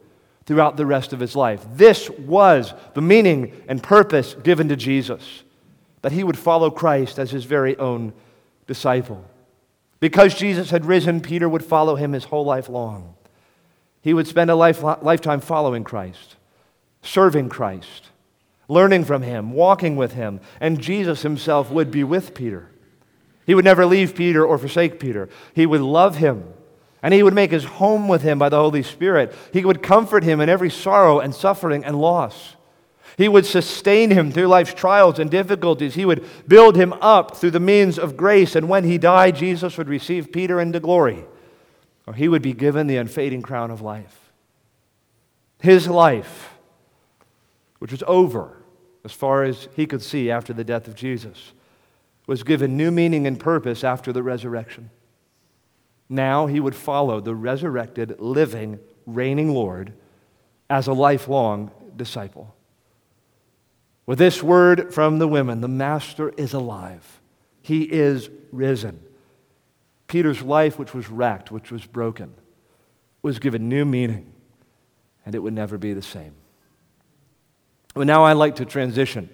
[0.46, 1.64] throughout the rest of his life.
[1.74, 5.44] This was the meaning and purpose given to Jesus,
[6.02, 8.14] that he would follow Christ as his very own
[8.66, 9.24] disciple.
[10.00, 13.16] Because Jesus had risen, Peter would follow him his whole life long.
[14.02, 16.38] He would spend a life, lifetime following Christ,
[17.02, 18.10] serving Christ,
[18.70, 22.70] learning from him, walking with him, and Jesus himself would be with Peter.
[23.46, 25.28] He would never leave Peter or forsake Peter.
[25.54, 26.54] He would love him
[27.04, 29.34] and he would make his home with him by the Holy Spirit.
[29.54, 32.56] He would comfort him in every sorrow and suffering and loss.
[33.18, 35.96] He would sustain him through life's trials and difficulties.
[35.96, 38.56] He would build him up through the means of grace.
[38.56, 41.26] And when he died, Jesus would receive Peter into glory,
[42.06, 44.32] or he would be given the unfading crown of life.
[45.60, 46.54] His life,
[47.80, 48.58] which was over
[49.04, 51.54] as far as he could see after the death of Jesus,
[52.28, 54.92] was given new meaning and purpose after the resurrection.
[56.10, 59.94] Now he would follow the resurrected, living, reigning Lord
[60.70, 62.56] as a lifelong disciple.
[64.06, 67.20] With this word from the women, the Master is alive.
[67.62, 69.02] He is risen.
[70.08, 72.34] Peter's life, which was wrecked, which was broken,
[73.22, 74.32] was given new meaning,
[75.26, 76.34] and it would never be the same.
[77.94, 79.30] Well, now I'd like to transition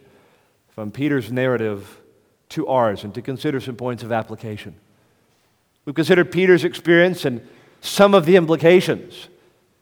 [0.69, 2.01] from Peter's narrative
[2.49, 4.75] to ours and to consider some points of application.
[5.85, 7.45] We've considered Peter's experience and
[7.81, 9.27] some of the implications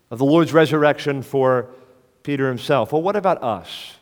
[0.09, 1.69] of the Lord's resurrection for
[2.23, 2.91] Peter himself.
[2.91, 3.95] Well, what about us?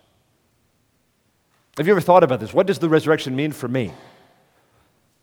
[1.77, 2.53] Have you ever thought about this?
[2.53, 3.93] What does the resurrection mean for me?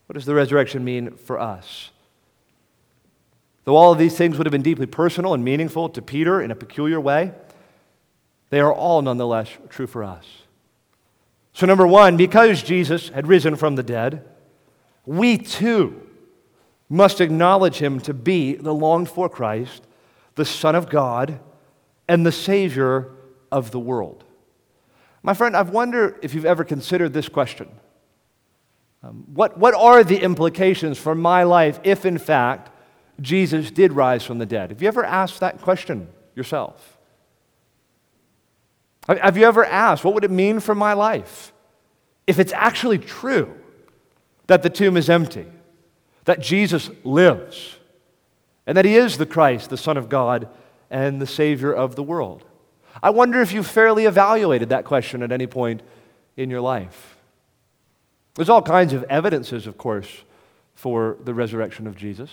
[0.06, 1.90] What does the resurrection mean for us?
[3.64, 6.50] Though all of these things would have been deeply personal and meaningful to Peter in
[6.50, 7.32] a peculiar way,
[8.50, 10.24] they are all nonetheless true for us.
[11.52, 14.24] So, number one, because Jesus had risen from the dead,
[15.04, 16.05] we too
[16.88, 19.86] must acknowledge him to be the longed for Christ,
[20.34, 21.40] the Son of God,
[22.08, 23.10] and the Savior
[23.50, 24.24] of the world.
[25.22, 27.68] My friend, I wonder if you've ever considered this question.
[29.02, 32.70] Um, what, what are the implications for my life if, in fact,
[33.20, 34.70] Jesus did rise from the dead?
[34.70, 36.96] Have you ever asked that question yourself?
[39.08, 41.52] Have you ever asked, what would it mean for my life
[42.26, 43.54] if it's actually true
[44.48, 45.46] that the tomb is empty,
[46.26, 47.76] that Jesus lives,
[48.66, 50.48] and that he is the Christ, the Son of God,
[50.90, 52.44] and the Savior of the world?
[53.02, 55.82] I wonder if you've fairly evaluated that question at any point
[56.36, 57.16] in your life.
[58.34, 60.08] There's all kinds of evidences, of course,
[60.74, 62.30] for the resurrection of Jesus.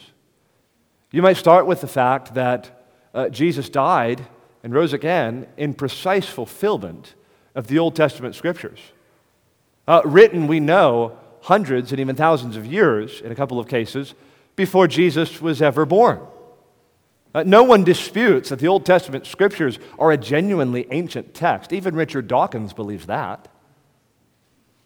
[1.12, 4.25] You might start with the fact that uh, Jesus died
[4.63, 7.13] and rose again in precise fulfillment
[7.56, 8.79] of the Old Testament scriptures.
[9.88, 14.13] Uh, written, we know, hundreds and even thousands of years, in a couple of cases,
[14.56, 16.19] before Jesus was ever born.
[17.36, 21.73] Uh, no one disputes that the Old Testament scriptures are a genuinely ancient text.
[21.73, 23.49] Even Richard Dawkins believes that.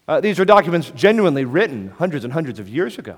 [0.07, 3.17] Uh, these are documents genuinely written hundreds and hundreds of years ago.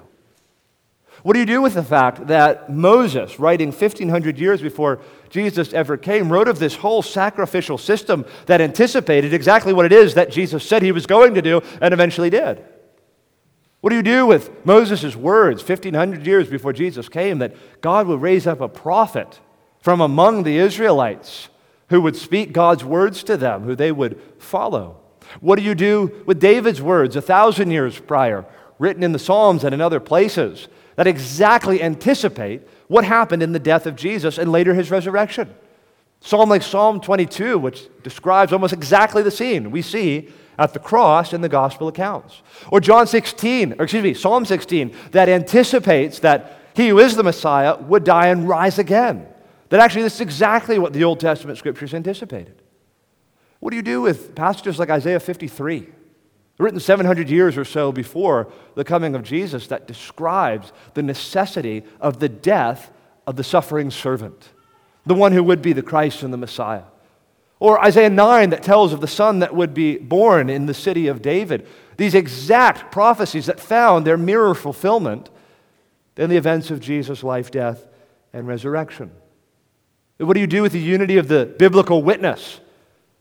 [1.23, 4.99] What do you do with the fact that Moses, writing 1500 years before
[5.29, 10.15] Jesus ever came, wrote of this whole sacrificial system that anticipated exactly what it is
[10.15, 12.65] that Jesus said he was going to do and eventually did?
[13.81, 18.21] What do you do with Moses' words 1500 years before Jesus came that God would
[18.21, 19.39] raise up a prophet
[19.79, 21.49] from among the Israelites
[21.89, 24.99] who would speak God's words to them, who they would follow?
[25.39, 28.45] What do you do with David's words a thousand years prior,
[28.79, 30.67] written in the Psalms and in other places?
[30.99, 35.49] that exactly anticipate what happened in the death of Jesus and later his resurrection.
[36.19, 40.27] Psalm like Psalm 22, which describes almost exactly the scene we see
[40.59, 42.43] at the cross in the gospel accounts.
[42.71, 47.23] Or John 16, or excuse me, Psalm 16, that anticipates that he who is the
[47.23, 49.25] Messiah would die and rise again.
[49.69, 52.61] That actually this is exactly what the Old Testament scriptures anticipated.
[53.59, 55.87] What do you do with passages like Isaiah 53?
[56.59, 62.19] written 700 years or so before the coming of Jesus, that describes the necessity of
[62.19, 62.91] the death
[63.25, 64.49] of the suffering servant,
[65.05, 66.83] the one who would be the Christ and the Messiah.
[67.59, 71.07] Or Isaiah 9 that tells of the son that would be born in the city
[71.07, 71.67] of David.
[71.97, 75.29] These exact prophecies that found their mirror fulfillment
[76.15, 77.85] in the events of Jesus' life, death,
[78.31, 79.11] and resurrection.
[80.17, 82.59] What do you do with the unity of the biblical witness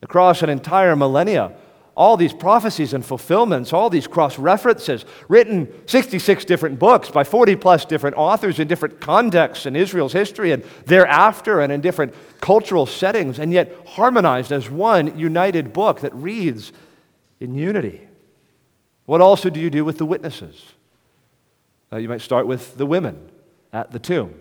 [0.03, 1.57] across an entire millennia?
[1.98, 7.56] All these prophecies and fulfillments, all these cross references, written 66 different books by 40
[7.56, 12.87] plus different authors in different contexts in Israel's history and thereafter and in different cultural
[12.87, 16.72] settings, and yet harmonized as one united book that reads
[17.40, 18.06] in unity.
[19.06, 20.74] What also do you do with the witnesses?
[21.92, 23.28] Uh, you might start with the women
[23.72, 24.38] at the tomb.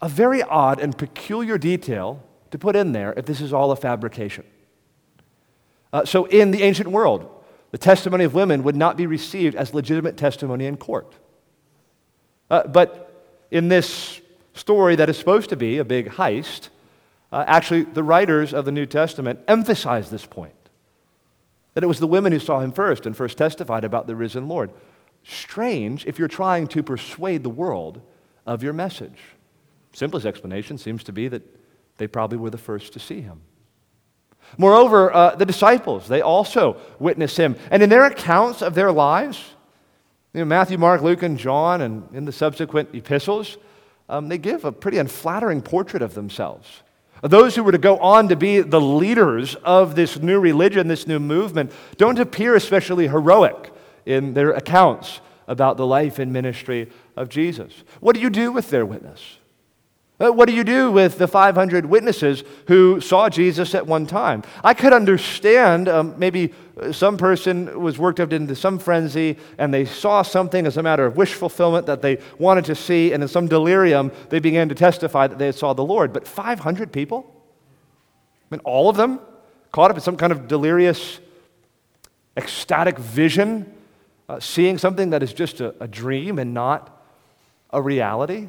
[0.00, 3.76] A very odd and peculiar detail to put in there if this is all a
[3.76, 4.44] fabrication.
[5.96, 7.26] Uh, so, in the ancient world,
[7.70, 11.10] the testimony of women would not be received as legitimate testimony in court.
[12.50, 14.20] Uh, but in this
[14.52, 16.68] story that is supposed to be a big heist,
[17.32, 20.52] uh, actually, the writers of the New Testament emphasize this point
[21.72, 24.48] that it was the women who saw him first and first testified about the risen
[24.48, 24.70] Lord.
[25.24, 28.02] Strange if you're trying to persuade the world
[28.44, 29.18] of your message.
[29.94, 31.42] Simplest explanation seems to be that
[31.96, 33.40] they probably were the first to see him.
[34.58, 37.56] Moreover, uh, the disciples, they also witness him.
[37.70, 39.42] And in their accounts of their lives,
[40.32, 43.56] you know, Matthew, Mark, Luke, and John, and in the subsequent epistles,
[44.08, 46.82] um, they give a pretty unflattering portrait of themselves.
[47.22, 51.06] Those who were to go on to be the leaders of this new religion, this
[51.06, 53.72] new movement, don't appear especially heroic
[54.04, 57.84] in their accounts about the life and ministry of Jesus.
[58.00, 59.38] What do you do with their witness?
[60.18, 64.42] Uh, what do you do with the 500 witnesses who saw Jesus at one time?
[64.64, 69.74] I could understand um, maybe uh, some person was worked up into some frenzy and
[69.74, 73.22] they saw something as a matter of wish fulfillment that they wanted to see, and
[73.22, 76.14] in some delirium, they began to testify that they saw the Lord.
[76.14, 77.30] But 500 people?
[78.50, 79.20] I mean, all of them
[79.70, 81.20] caught up in some kind of delirious,
[82.38, 83.70] ecstatic vision,
[84.30, 87.04] uh, seeing something that is just a, a dream and not
[87.70, 88.48] a reality?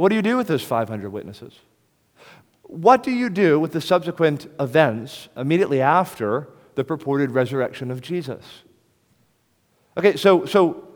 [0.00, 1.52] What do you do with those 500 witnesses?
[2.62, 8.42] What do you do with the subsequent events immediately after the purported resurrection of Jesus?
[9.98, 10.88] Okay, so, so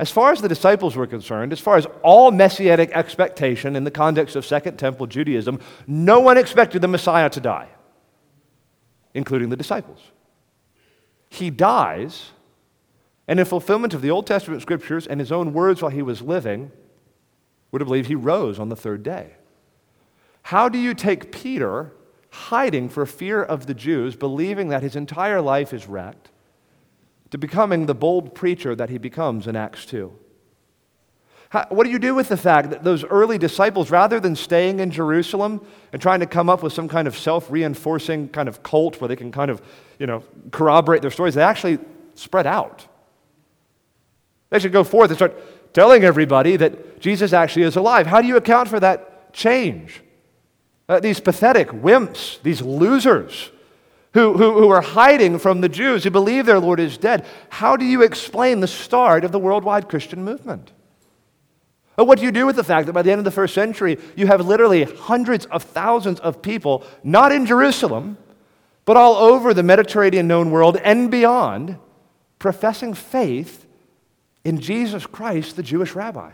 [0.00, 3.92] as far as the disciples were concerned, as far as all messianic expectation in the
[3.92, 7.68] context of Second Temple Judaism, no one expected the Messiah to die,
[9.14, 10.00] including the disciples.
[11.28, 12.32] He dies,
[13.28, 16.22] and in fulfillment of the Old Testament scriptures and his own words while he was
[16.22, 16.72] living,
[17.72, 19.32] would have believed he rose on the third day.
[20.42, 21.92] How do you take Peter
[22.30, 26.30] hiding for fear of the Jews, believing that his entire life is wrecked,
[27.30, 30.12] to becoming the bold preacher that he becomes in Acts 2?
[31.48, 34.80] How, what do you do with the fact that those early disciples, rather than staying
[34.80, 38.62] in Jerusalem and trying to come up with some kind of self reinforcing kind of
[38.62, 39.60] cult where they can kind of,
[39.98, 41.78] you know, corroborate their stories, they actually
[42.14, 42.86] spread out.
[44.48, 45.38] They should go forth and start
[45.72, 48.06] telling everybody that Jesus actually is alive.
[48.06, 50.02] How do you account for that change?
[50.88, 53.50] Uh, these pathetic wimps, these losers
[54.14, 57.24] who, who, who are hiding from the Jews who believe their Lord is dead.
[57.48, 60.72] How do you explain the start of the worldwide Christian movement?
[61.96, 63.54] But what do you do with the fact that by the end of the first
[63.54, 68.16] century, you have literally hundreds of thousands of people, not in Jerusalem,
[68.84, 71.78] but all over the Mediterranean known world and beyond,
[72.38, 73.61] professing faith
[74.44, 76.32] in Jesus Christ, the Jewish rabbi?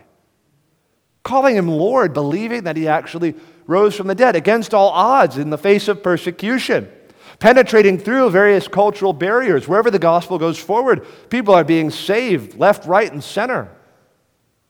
[1.23, 3.35] Calling him Lord, believing that he actually
[3.67, 6.91] rose from the dead against all odds in the face of persecution
[7.39, 9.69] penetrating through various cultural barriers.
[9.69, 13.69] Wherever the gospel goes forward, people are being saved left, right, and center.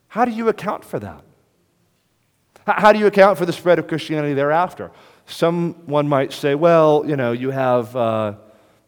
[0.09, 1.22] How do you account for that?
[2.66, 4.91] How do you account for the spread of Christianity thereafter?
[5.26, 8.34] Someone might say, well, you know, you have, uh,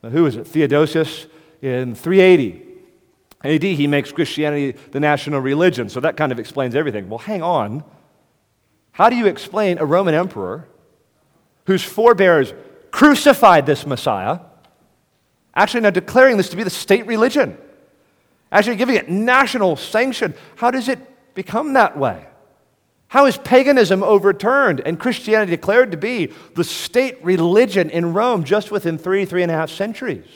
[0.02, 0.46] who is it?
[0.46, 1.26] Theodosius
[1.62, 2.69] in 380
[3.42, 5.88] AD, he makes Christianity the national religion.
[5.88, 7.08] So that kind of explains everything.
[7.08, 7.84] Well, hang on.
[8.92, 10.68] How do you explain a Roman emperor
[11.66, 12.52] whose forebears
[12.90, 14.40] crucified this Messiah,
[15.54, 17.56] actually now declaring this to be the state religion,
[18.50, 20.34] actually giving it national sanction.
[20.56, 20.98] How does it
[21.34, 22.26] become that way?
[23.08, 28.70] How is paganism overturned and Christianity declared to be the state religion in Rome just
[28.70, 30.28] within three, three and a half centuries?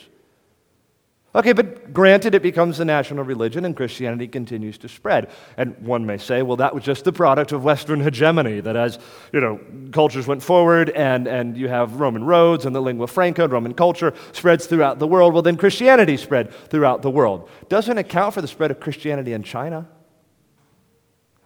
[1.36, 5.30] Okay, but granted, it becomes the national religion and Christianity continues to spread.
[5.56, 9.00] And one may say, well, that was just the product of Western hegemony, that as,
[9.32, 9.58] you know,
[9.90, 13.74] cultures went forward and, and you have Roman roads and the lingua franca, and Roman
[13.74, 17.50] culture spreads throughout the world, well, then Christianity spread throughout the world.
[17.68, 19.88] Doesn't account for the spread of Christianity in China.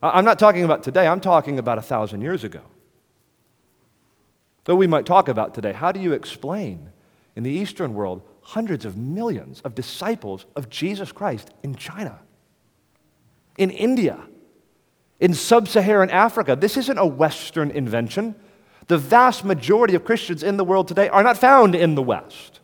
[0.02, 2.60] I'm not talking about today, I'm talking about a thousand years ago.
[4.64, 6.90] Though we might talk about today, how do you explain
[7.34, 12.18] in the Eastern world hundreds of millions of disciples of Jesus Christ in China,
[13.58, 14.18] in India,
[15.20, 16.56] in sub Saharan Africa.
[16.56, 18.34] This isn't a Western invention.
[18.86, 22.60] The vast majority of Christians in the world today are not found in the West.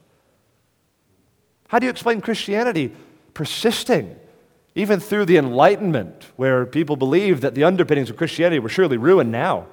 [1.69, 2.95] How do you explain Christianity
[3.35, 4.17] persisting
[4.75, 9.31] even through the Enlightenment, where people believed that the underpinnings of Christianity were surely ruined
[9.31, 9.67] now?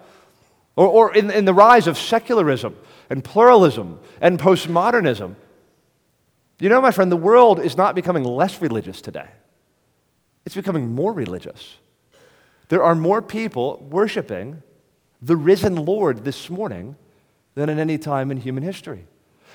[0.76, 2.76] Or, or in, in the rise of secularism
[3.09, 5.36] and pluralism and postmodernism,
[6.62, 9.28] you know, my friend, the world is not becoming less religious today,
[10.45, 11.78] it's becoming more religious.
[12.70, 14.64] There are more people worshiping
[15.22, 16.95] the risen Lord this morning
[17.55, 19.05] than at any time in human history.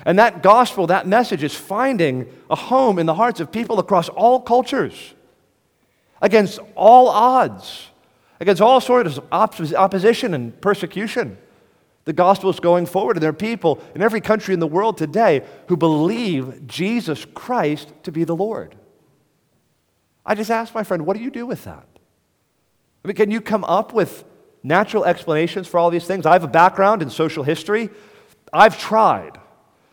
[0.05, 4.11] And that gospel, that message is finding a home in the hearts of people across
[4.11, 5.15] all cultures,
[6.21, 7.89] against all odds,
[8.39, 11.39] against all sorts of opposition and persecution.
[12.07, 14.97] The gospel is going forward, and there are people in every country in the world
[14.97, 18.77] today who believe Jesus Christ to be the Lord.
[20.25, 21.87] I just asked my friend, what do you do with that?
[23.05, 24.25] I mean, can you come up with
[24.63, 26.27] natural explanations for all these things?
[26.27, 27.91] I have a background in social history.
[28.53, 29.39] I've tried.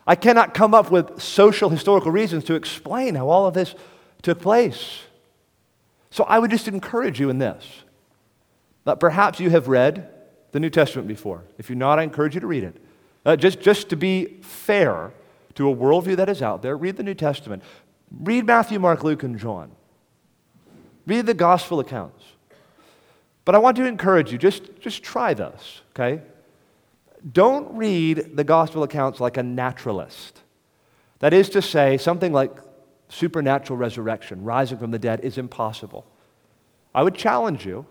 [0.06, 3.74] I cannot come up with social historical reasons to explain how all of this
[4.22, 5.00] took place.
[6.10, 7.66] So I would just encourage you in this
[8.84, 10.13] that perhaps you have read
[10.54, 11.42] the New Testament before.
[11.58, 12.80] If you're not, I encourage you to read it.
[13.26, 15.12] Uh, just, just to be fair
[15.56, 17.60] to a worldview that is out there, read the New Testament.
[18.20, 19.72] Read Matthew, Mark, Luke, and John.
[21.08, 22.22] Read the gospel accounts.
[23.44, 26.22] But I want to encourage you, just, just try this, okay?
[27.32, 30.40] Don't read the gospel accounts like a naturalist.
[31.18, 32.52] That is to say, something like
[33.08, 36.06] supernatural resurrection, rising from the dead, is impossible.
[36.94, 37.86] I would challenge you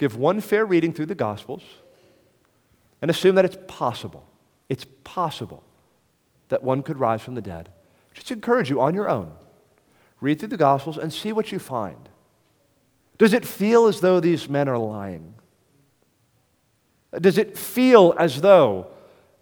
[0.00, 1.62] give one fair reading through the Gospels,
[3.02, 4.26] and assume that it's possible.
[4.70, 5.62] It's possible
[6.48, 7.68] that one could rise from the dead.
[8.14, 9.30] Just encourage you on your own.
[10.20, 12.08] Read through the Gospels and see what you find.
[13.18, 15.34] Does it feel as though these men are lying?
[17.20, 18.86] Does it feel as though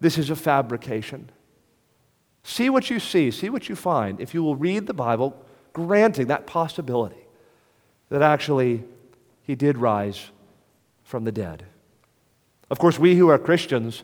[0.01, 1.31] this is a fabrication?
[2.43, 5.41] See what you see, see what you find if you will read the Bible,
[5.73, 7.27] granting that possibility
[8.09, 8.83] that actually
[9.43, 10.31] he did rise
[11.09, 11.65] from the dead.
[12.69, 14.03] Of course, we who are Christians,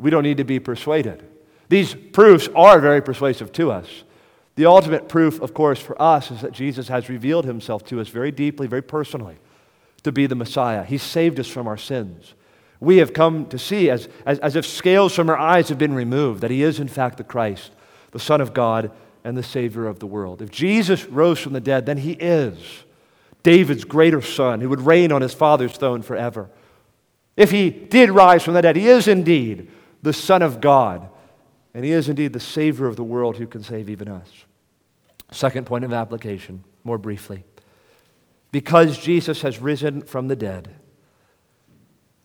[0.00, 1.24] we don't need to be persuaded.
[1.68, 4.02] These proofs are very persuasive to us.
[4.56, 8.08] The ultimate proof, of course, for us is that Jesus has revealed himself to us
[8.08, 9.36] very deeply, very personally,
[10.02, 10.82] to be the Messiah.
[10.82, 12.34] He saved us from our sins.
[12.80, 15.94] We have come to see, as, as, as if scales from our eyes have been
[15.94, 17.70] removed, that he is, in fact, the Christ,
[18.10, 18.90] the Son of God,
[19.22, 20.42] and the Savior of the world.
[20.42, 22.56] If Jesus rose from the dead, then he is
[23.42, 26.50] David's greater son who would reign on his father's throne forever.
[27.36, 29.70] If he did rise from the dead, he is indeed
[30.02, 31.08] the Son of God,
[31.74, 34.44] and he is indeed the Savior of the world who can save even us.
[35.30, 37.44] Second point of application, more briefly.
[38.52, 40.74] Because Jesus has risen from the dead,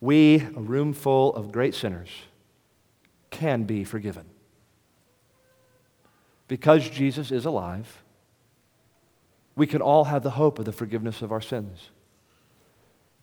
[0.00, 2.10] we, a room full of great sinners,
[3.30, 4.26] can be forgiven.
[6.48, 8.02] Because Jesus is alive,
[9.56, 11.90] we can all have the hope of the forgiveness of our sins.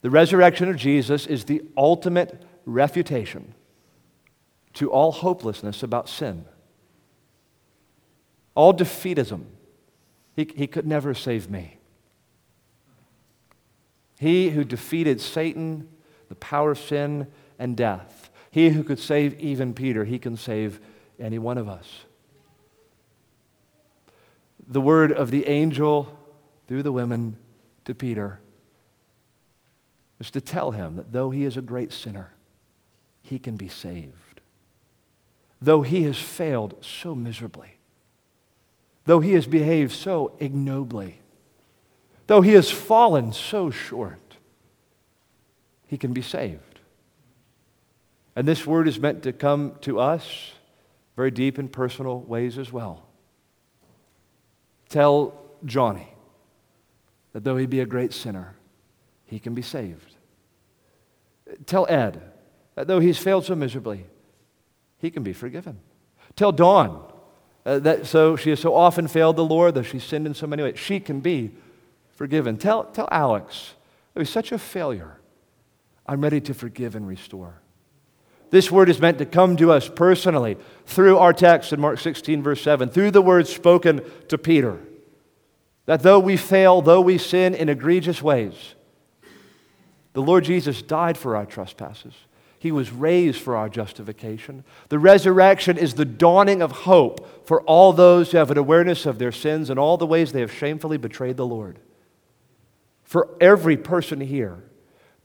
[0.02, 3.54] The resurrection of Jesus is the ultimate refutation
[4.74, 6.46] to all hopelessness about sin,
[8.56, 9.46] all defeatism.
[10.36, 11.78] He, he could never save me.
[14.20, 15.88] He who defeated Satan,
[16.28, 17.28] the power of sin
[17.60, 20.80] and death, he who could save even Peter, he can save
[21.20, 22.06] any one of us.
[24.68, 26.18] The word of the angel
[26.74, 27.38] through the women
[27.86, 28.40] to Peter
[30.20, 32.34] is to tell him that though he is a great sinner,
[33.22, 34.42] he can be saved.
[35.62, 37.78] Though he has failed so miserably,
[39.06, 41.20] though he has behaved so ignobly,
[42.26, 44.38] though he has fallen so short,
[45.86, 46.80] he can be saved.
[48.36, 50.54] And this word is meant to come to us
[51.16, 53.06] very deep and personal ways as well.
[54.90, 56.13] Tell Johnny
[57.34, 58.56] that though he be a great sinner,
[59.26, 60.16] he can be saved.
[61.66, 62.22] Tell Ed
[62.76, 64.06] that though he's failed so miserably,
[65.00, 65.80] he can be forgiven.
[66.36, 67.12] Tell Dawn
[67.66, 70.48] uh, that so she has so often failed the Lord, though she's sinned in so
[70.48, 71.52] many ways, she can be
[72.14, 72.58] forgiven.
[72.58, 73.74] Tell, tell Alex,
[74.14, 75.20] though he's such a failure,
[76.06, 77.62] I'm ready to forgive and restore.
[78.50, 82.44] This word is meant to come to us personally through our text in Mark 16,
[82.44, 84.80] verse 7, through the words spoken to Peter.
[85.86, 88.76] That though we fail, though we sin in egregious ways,
[90.14, 92.14] the Lord Jesus died for our trespasses.
[92.60, 94.64] He was raised for our justification.
[94.88, 99.20] The resurrection is the dawning of hope for all those who have an awareness of
[99.20, 101.80] their sins and all the ways they have shamefully betrayed the Lord.
[103.04, 104.64] For every person here,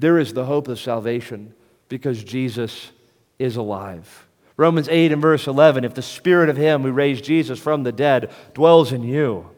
[0.01, 1.55] there is the hope of salvation
[1.89, 2.91] because Jesus
[3.39, 4.27] is alive.
[4.57, 7.93] Romans 8 and verse 11 if the spirit of him who raised Jesus from the
[7.93, 9.49] dead dwells in you,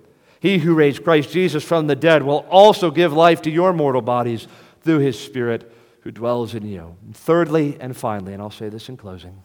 [0.40, 4.02] he who raised Christ Jesus from the dead will also give life to your mortal
[4.02, 4.48] bodies
[4.82, 5.70] through his Spirit
[6.00, 6.96] who dwells in you.
[7.04, 9.42] And thirdly and finally, and I'll say this in closing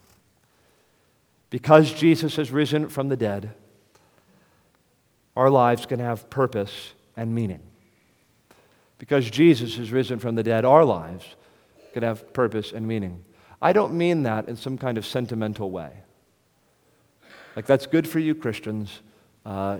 [1.50, 3.54] because Jesus has risen from the dead,
[5.38, 7.62] our lives can have purpose and meaning.
[8.98, 11.26] Because Jesus has risen from the dead, our lives
[11.94, 13.24] can have purpose and meaning.
[13.62, 15.92] I don't mean that in some kind of sentimental way.
[17.56, 19.00] Like, that's good for you, Christians.
[19.46, 19.80] Uh,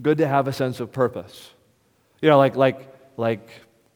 [0.00, 1.50] good to have a sense of purpose.
[2.20, 3.48] You know, like, like, like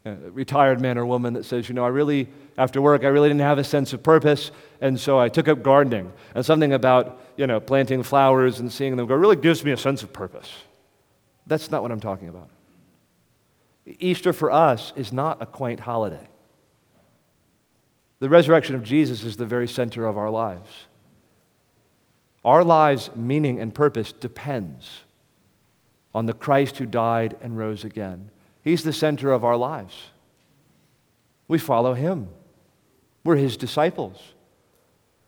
[0.04, 2.28] a retired man or woman that says, you know, I really,
[2.58, 5.62] after work, I really didn't have a sense of purpose, and so I took up
[5.62, 6.12] gardening.
[6.34, 9.76] And something about, you know, planting flowers and seeing them grow really gives me a
[9.76, 10.52] sense of purpose.
[11.46, 12.50] That's not what I'm talking about.
[13.86, 16.28] Easter for us is not a quaint holiday.
[18.20, 20.70] The resurrection of Jesus is the very center of our lives.
[22.44, 25.04] Our lives' meaning and purpose depends
[26.14, 28.30] on the Christ who died and rose again.
[28.62, 30.10] He's the center of our lives.
[31.48, 32.28] We follow him,
[33.24, 34.34] we're his disciples.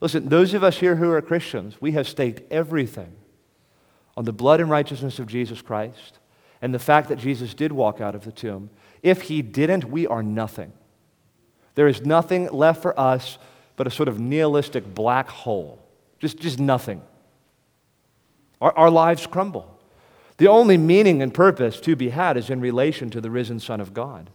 [0.01, 3.13] Listen, those of us here who are Christians, we have staked everything
[4.17, 6.19] on the blood and righteousness of Jesus Christ
[6.61, 8.71] and the fact that Jesus did walk out of the tomb.
[9.03, 10.73] If he didn't, we are nothing.
[11.75, 13.39] There is nothing left for us
[13.77, 15.79] but a sort of nihilistic black hole.
[16.19, 17.03] Just, just nothing.
[18.61, 19.76] Our, our lives crumble.
[20.39, 23.81] The only meaning and purpose to be had is in relation to the risen Son
[23.81, 24.31] of God.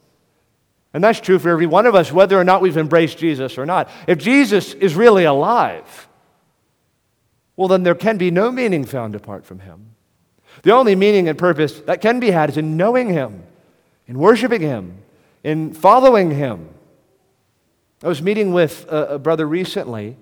[0.94, 3.66] And that's true for every one of us, whether or not we've embraced Jesus or
[3.66, 3.90] not.
[4.08, 6.08] If Jesus is really alive,
[7.56, 9.92] well, then there can be no meaning found apart from him.
[10.64, 13.44] The only meaning and purpose that can be had is in knowing him,
[14.08, 14.98] in worshiping him,
[15.44, 16.70] in following him.
[18.04, 20.18] I was meeting with a, brother recently.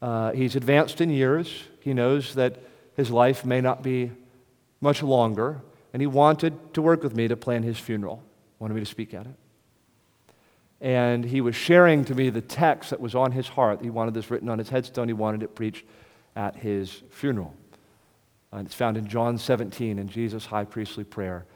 [0.00, 1.64] Uh, he's advanced in years.
[1.80, 2.58] He knows that
[2.96, 4.12] his life may not be
[4.86, 5.60] much longer,
[5.92, 8.22] and he wanted to work with me to plan his funeral,
[8.60, 9.34] wanted me to speak at it.
[10.80, 13.82] And he was sharing to me the text that was on his heart.
[13.82, 15.84] He wanted this written on his headstone, he wanted it preached
[16.36, 17.52] at his funeral.
[18.52, 21.46] And it's found in John 17 in Jesus' high priestly prayer.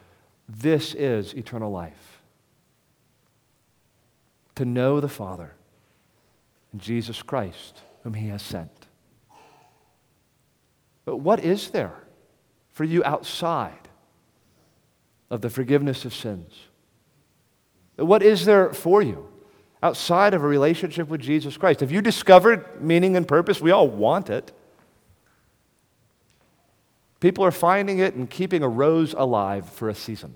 [0.49, 2.21] This is eternal life.
[4.57, 5.53] To know the Father
[6.73, 8.89] and Jesus Christ, whom he has sent.
[11.05, 11.95] But what is there?
[12.81, 13.91] For you outside
[15.29, 16.51] of the forgiveness of sins,
[17.97, 19.29] What is there for you
[19.83, 21.81] outside of a relationship with Jesus Christ?
[21.81, 23.61] Have you discovered meaning and purpose?
[23.61, 24.51] We all want it.
[27.21, 30.33] People are finding it in keeping a rose alive for a season.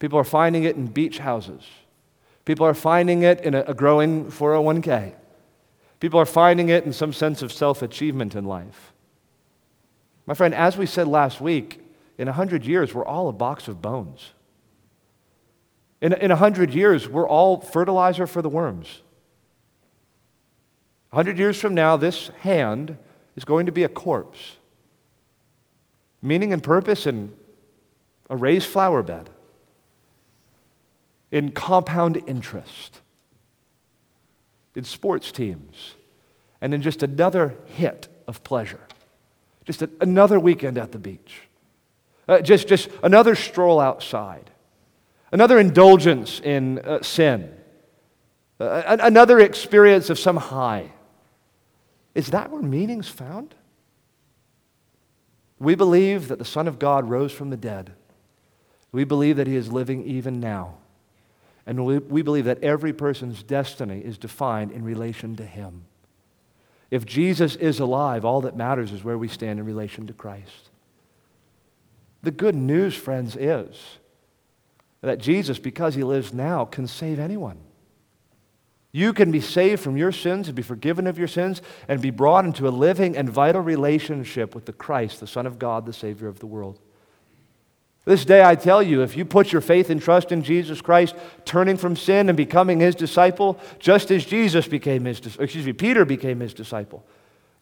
[0.00, 1.62] People are finding it in beach houses.
[2.44, 5.14] People are finding it in a, growing 401k.
[6.00, 8.92] People are finding it in some sense of self achievement in life.
[10.26, 11.80] My friend, as we said last week,
[12.18, 14.32] in a hundred years, we're all a box of bones.
[16.00, 19.02] In, in a hundred years, we're all fertilizer for the worms.
[21.12, 22.98] A hundred years from now, this hand
[23.36, 24.56] is going to be a corpse.
[26.20, 27.32] Meaning and purpose in
[28.28, 29.30] a raised flower bed,
[31.30, 33.00] in compound interest,
[34.74, 35.94] in sports teams,
[36.60, 38.85] and in just another hit of pleasure.
[39.66, 41.42] Just a, another weekend at the beach.
[42.28, 44.50] Uh, just, just another stroll outside.
[45.30, 47.52] Another indulgence in uh, sin.
[48.58, 50.92] Uh, another experience of some high.
[52.14, 53.54] Is that where meaning's found?
[55.58, 57.92] We believe that the Son of God rose from the dead.
[58.92, 60.76] We believe that he is living even now.
[61.66, 65.84] And we, we believe that every person's destiny is defined in relation to him.
[66.96, 70.70] If Jesus is alive, all that matters is where we stand in relation to Christ.
[72.22, 73.98] The good news, friends, is
[75.02, 77.58] that Jesus, because he lives now, can save anyone.
[78.92, 82.08] You can be saved from your sins and be forgiven of your sins and be
[82.08, 85.92] brought into a living and vital relationship with the Christ, the Son of God, the
[85.92, 86.80] Savior of the world.
[88.06, 91.16] This day, I tell you, if you put your faith and trust in Jesus Christ,
[91.44, 96.04] turning from sin and becoming his disciple, just as Jesus became his, excuse me, Peter
[96.04, 97.04] became his disciple,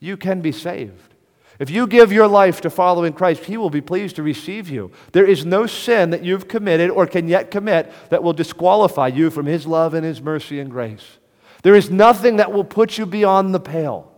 [0.00, 1.14] you can be saved.
[1.58, 4.90] If you give your life to following Christ, he will be pleased to receive you.
[5.12, 9.30] There is no sin that you've committed or can yet commit that will disqualify you
[9.30, 11.18] from his love and his mercy and grace.
[11.62, 14.12] There is nothing that will put you beyond the pale.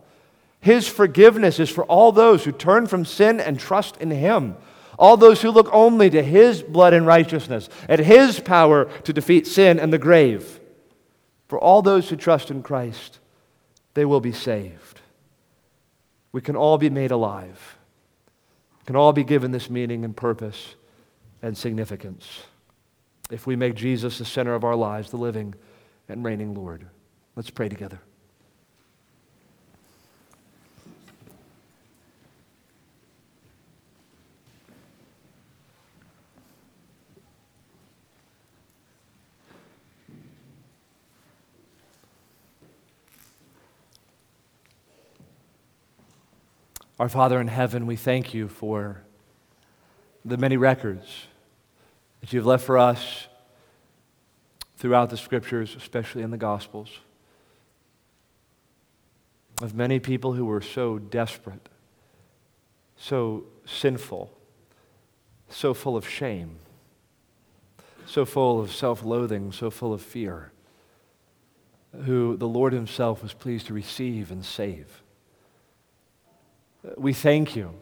[0.59, 4.57] His forgiveness is for all those who turn from sin and trust in him.
[4.97, 9.45] All those who look only to his blood and righteousness, at his power to defeat
[9.45, 10.59] sin and the grave.
[11.47, 13.19] For all those who trust in Christ,
[13.93, 15.01] they will be saved.
[16.31, 17.77] We can all be made alive.
[18.85, 20.75] Can all be given this meaning and purpose
[21.41, 22.43] and significance
[23.29, 25.53] if we make Jesus the center of our lives, the living
[26.07, 26.87] and reigning Lord.
[27.35, 27.99] Let's pray together.
[46.99, 49.03] Our Father in heaven, we thank you for
[50.25, 51.27] the many records
[52.21, 53.27] that you've left for us
[54.77, 56.89] throughout the scriptures, especially in the Gospels,
[59.61, 61.69] of many people who were so desperate,
[62.95, 64.35] so sinful,
[65.49, 66.57] so full of shame,
[68.07, 70.51] so full of self loathing, so full of fear,
[72.05, 75.03] who the Lord Himself was pleased to receive and save.
[76.95, 77.73] We thank you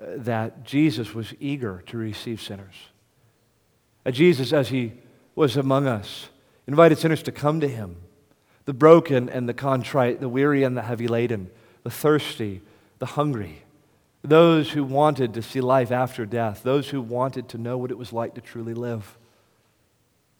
[0.00, 2.74] uh, that Jesus was eager to receive sinners.
[4.10, 4.92] Jesus, as he
[5.34, 6.28] was among us,
[6.66, 7.96] invited sinners to come to him
[8.66, 11.50] the broken and the contrite, the weary and the heavy laden,
[11.82, 12.62] the thirsty,
[12.98, 13.62] the hungry,
[14.22, 17.98] those who wanted to see life after death, those who wanted to know what it
[17.98, 19.18] was like to truly live,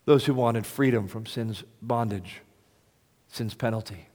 [0.05, 2.41] those who wanted freedom from sin's bondage,
[3.27, 4.07] sin's penalty.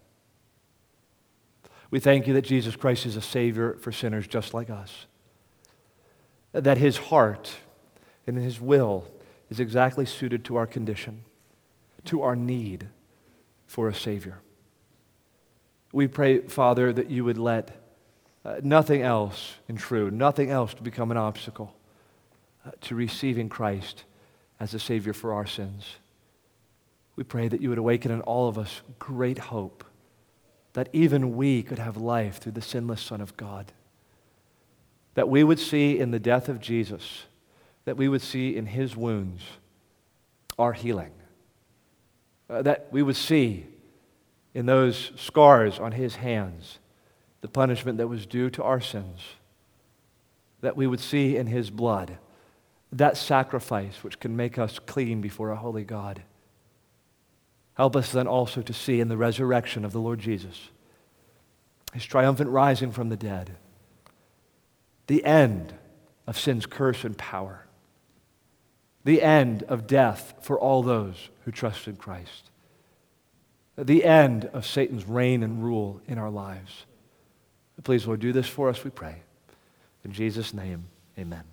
[1.90, 5.06] We thank you that Jesus Christ is a Savior for sinners just like us.
[6.52, 7.52] That His heart
[8.26, 9.06] and His will
[9.50, 11.24] is exactly suited to our condition,
[12.04, 12.88] to our need
[13.66, 14.38] for a Savior.
[15.92, 17.76] We pray, Father, that you would let
[18.44, 21.74] uh, nothing else intrude, nothing else to become an obstacle
[22.64, 24.04] uh, to receiving Christ
[24.60, 25.96] as a Savior for our sins.
[27.16, 29.84] We pray that you would awaken in all of us great hope
[30.72, 33.72] that even we could have life through the sinless Son of God.
[35.14, 37.24] That we would see in the death of Jesus,
[37.84, 39.42] that we would see in his wounds
[40.58, 41.12] our healing.
[42.48, 43.66] Uh, that we would see
[44.54, 46.78] in those scars on his hands
[47.40, 49.20] the punishment that was due to our sins.
[50.60, 52.18] That we would see in his blood
[52.92, 56.22] that sacrifice which can make us clean before a holy God.
[57.74, 60.68] Help us then also to see in the resurrection of the Lord Jesus,
[61.92, 63.56] his triumphant rising from the dead,
[65.06, 65.74] the end
[66.26, 67.66] of sin's curse and power,
[69.04, 72.50] the end of death for all those who trust in Christ,
[73.76, 76.84] the end of Satan's reign and rule in our lives.
[77.82, 79.22] Please, Lord, do this for us, we pray.
[80.04, 80.84] In Jesus' name,
[81.18, 81.44] amen.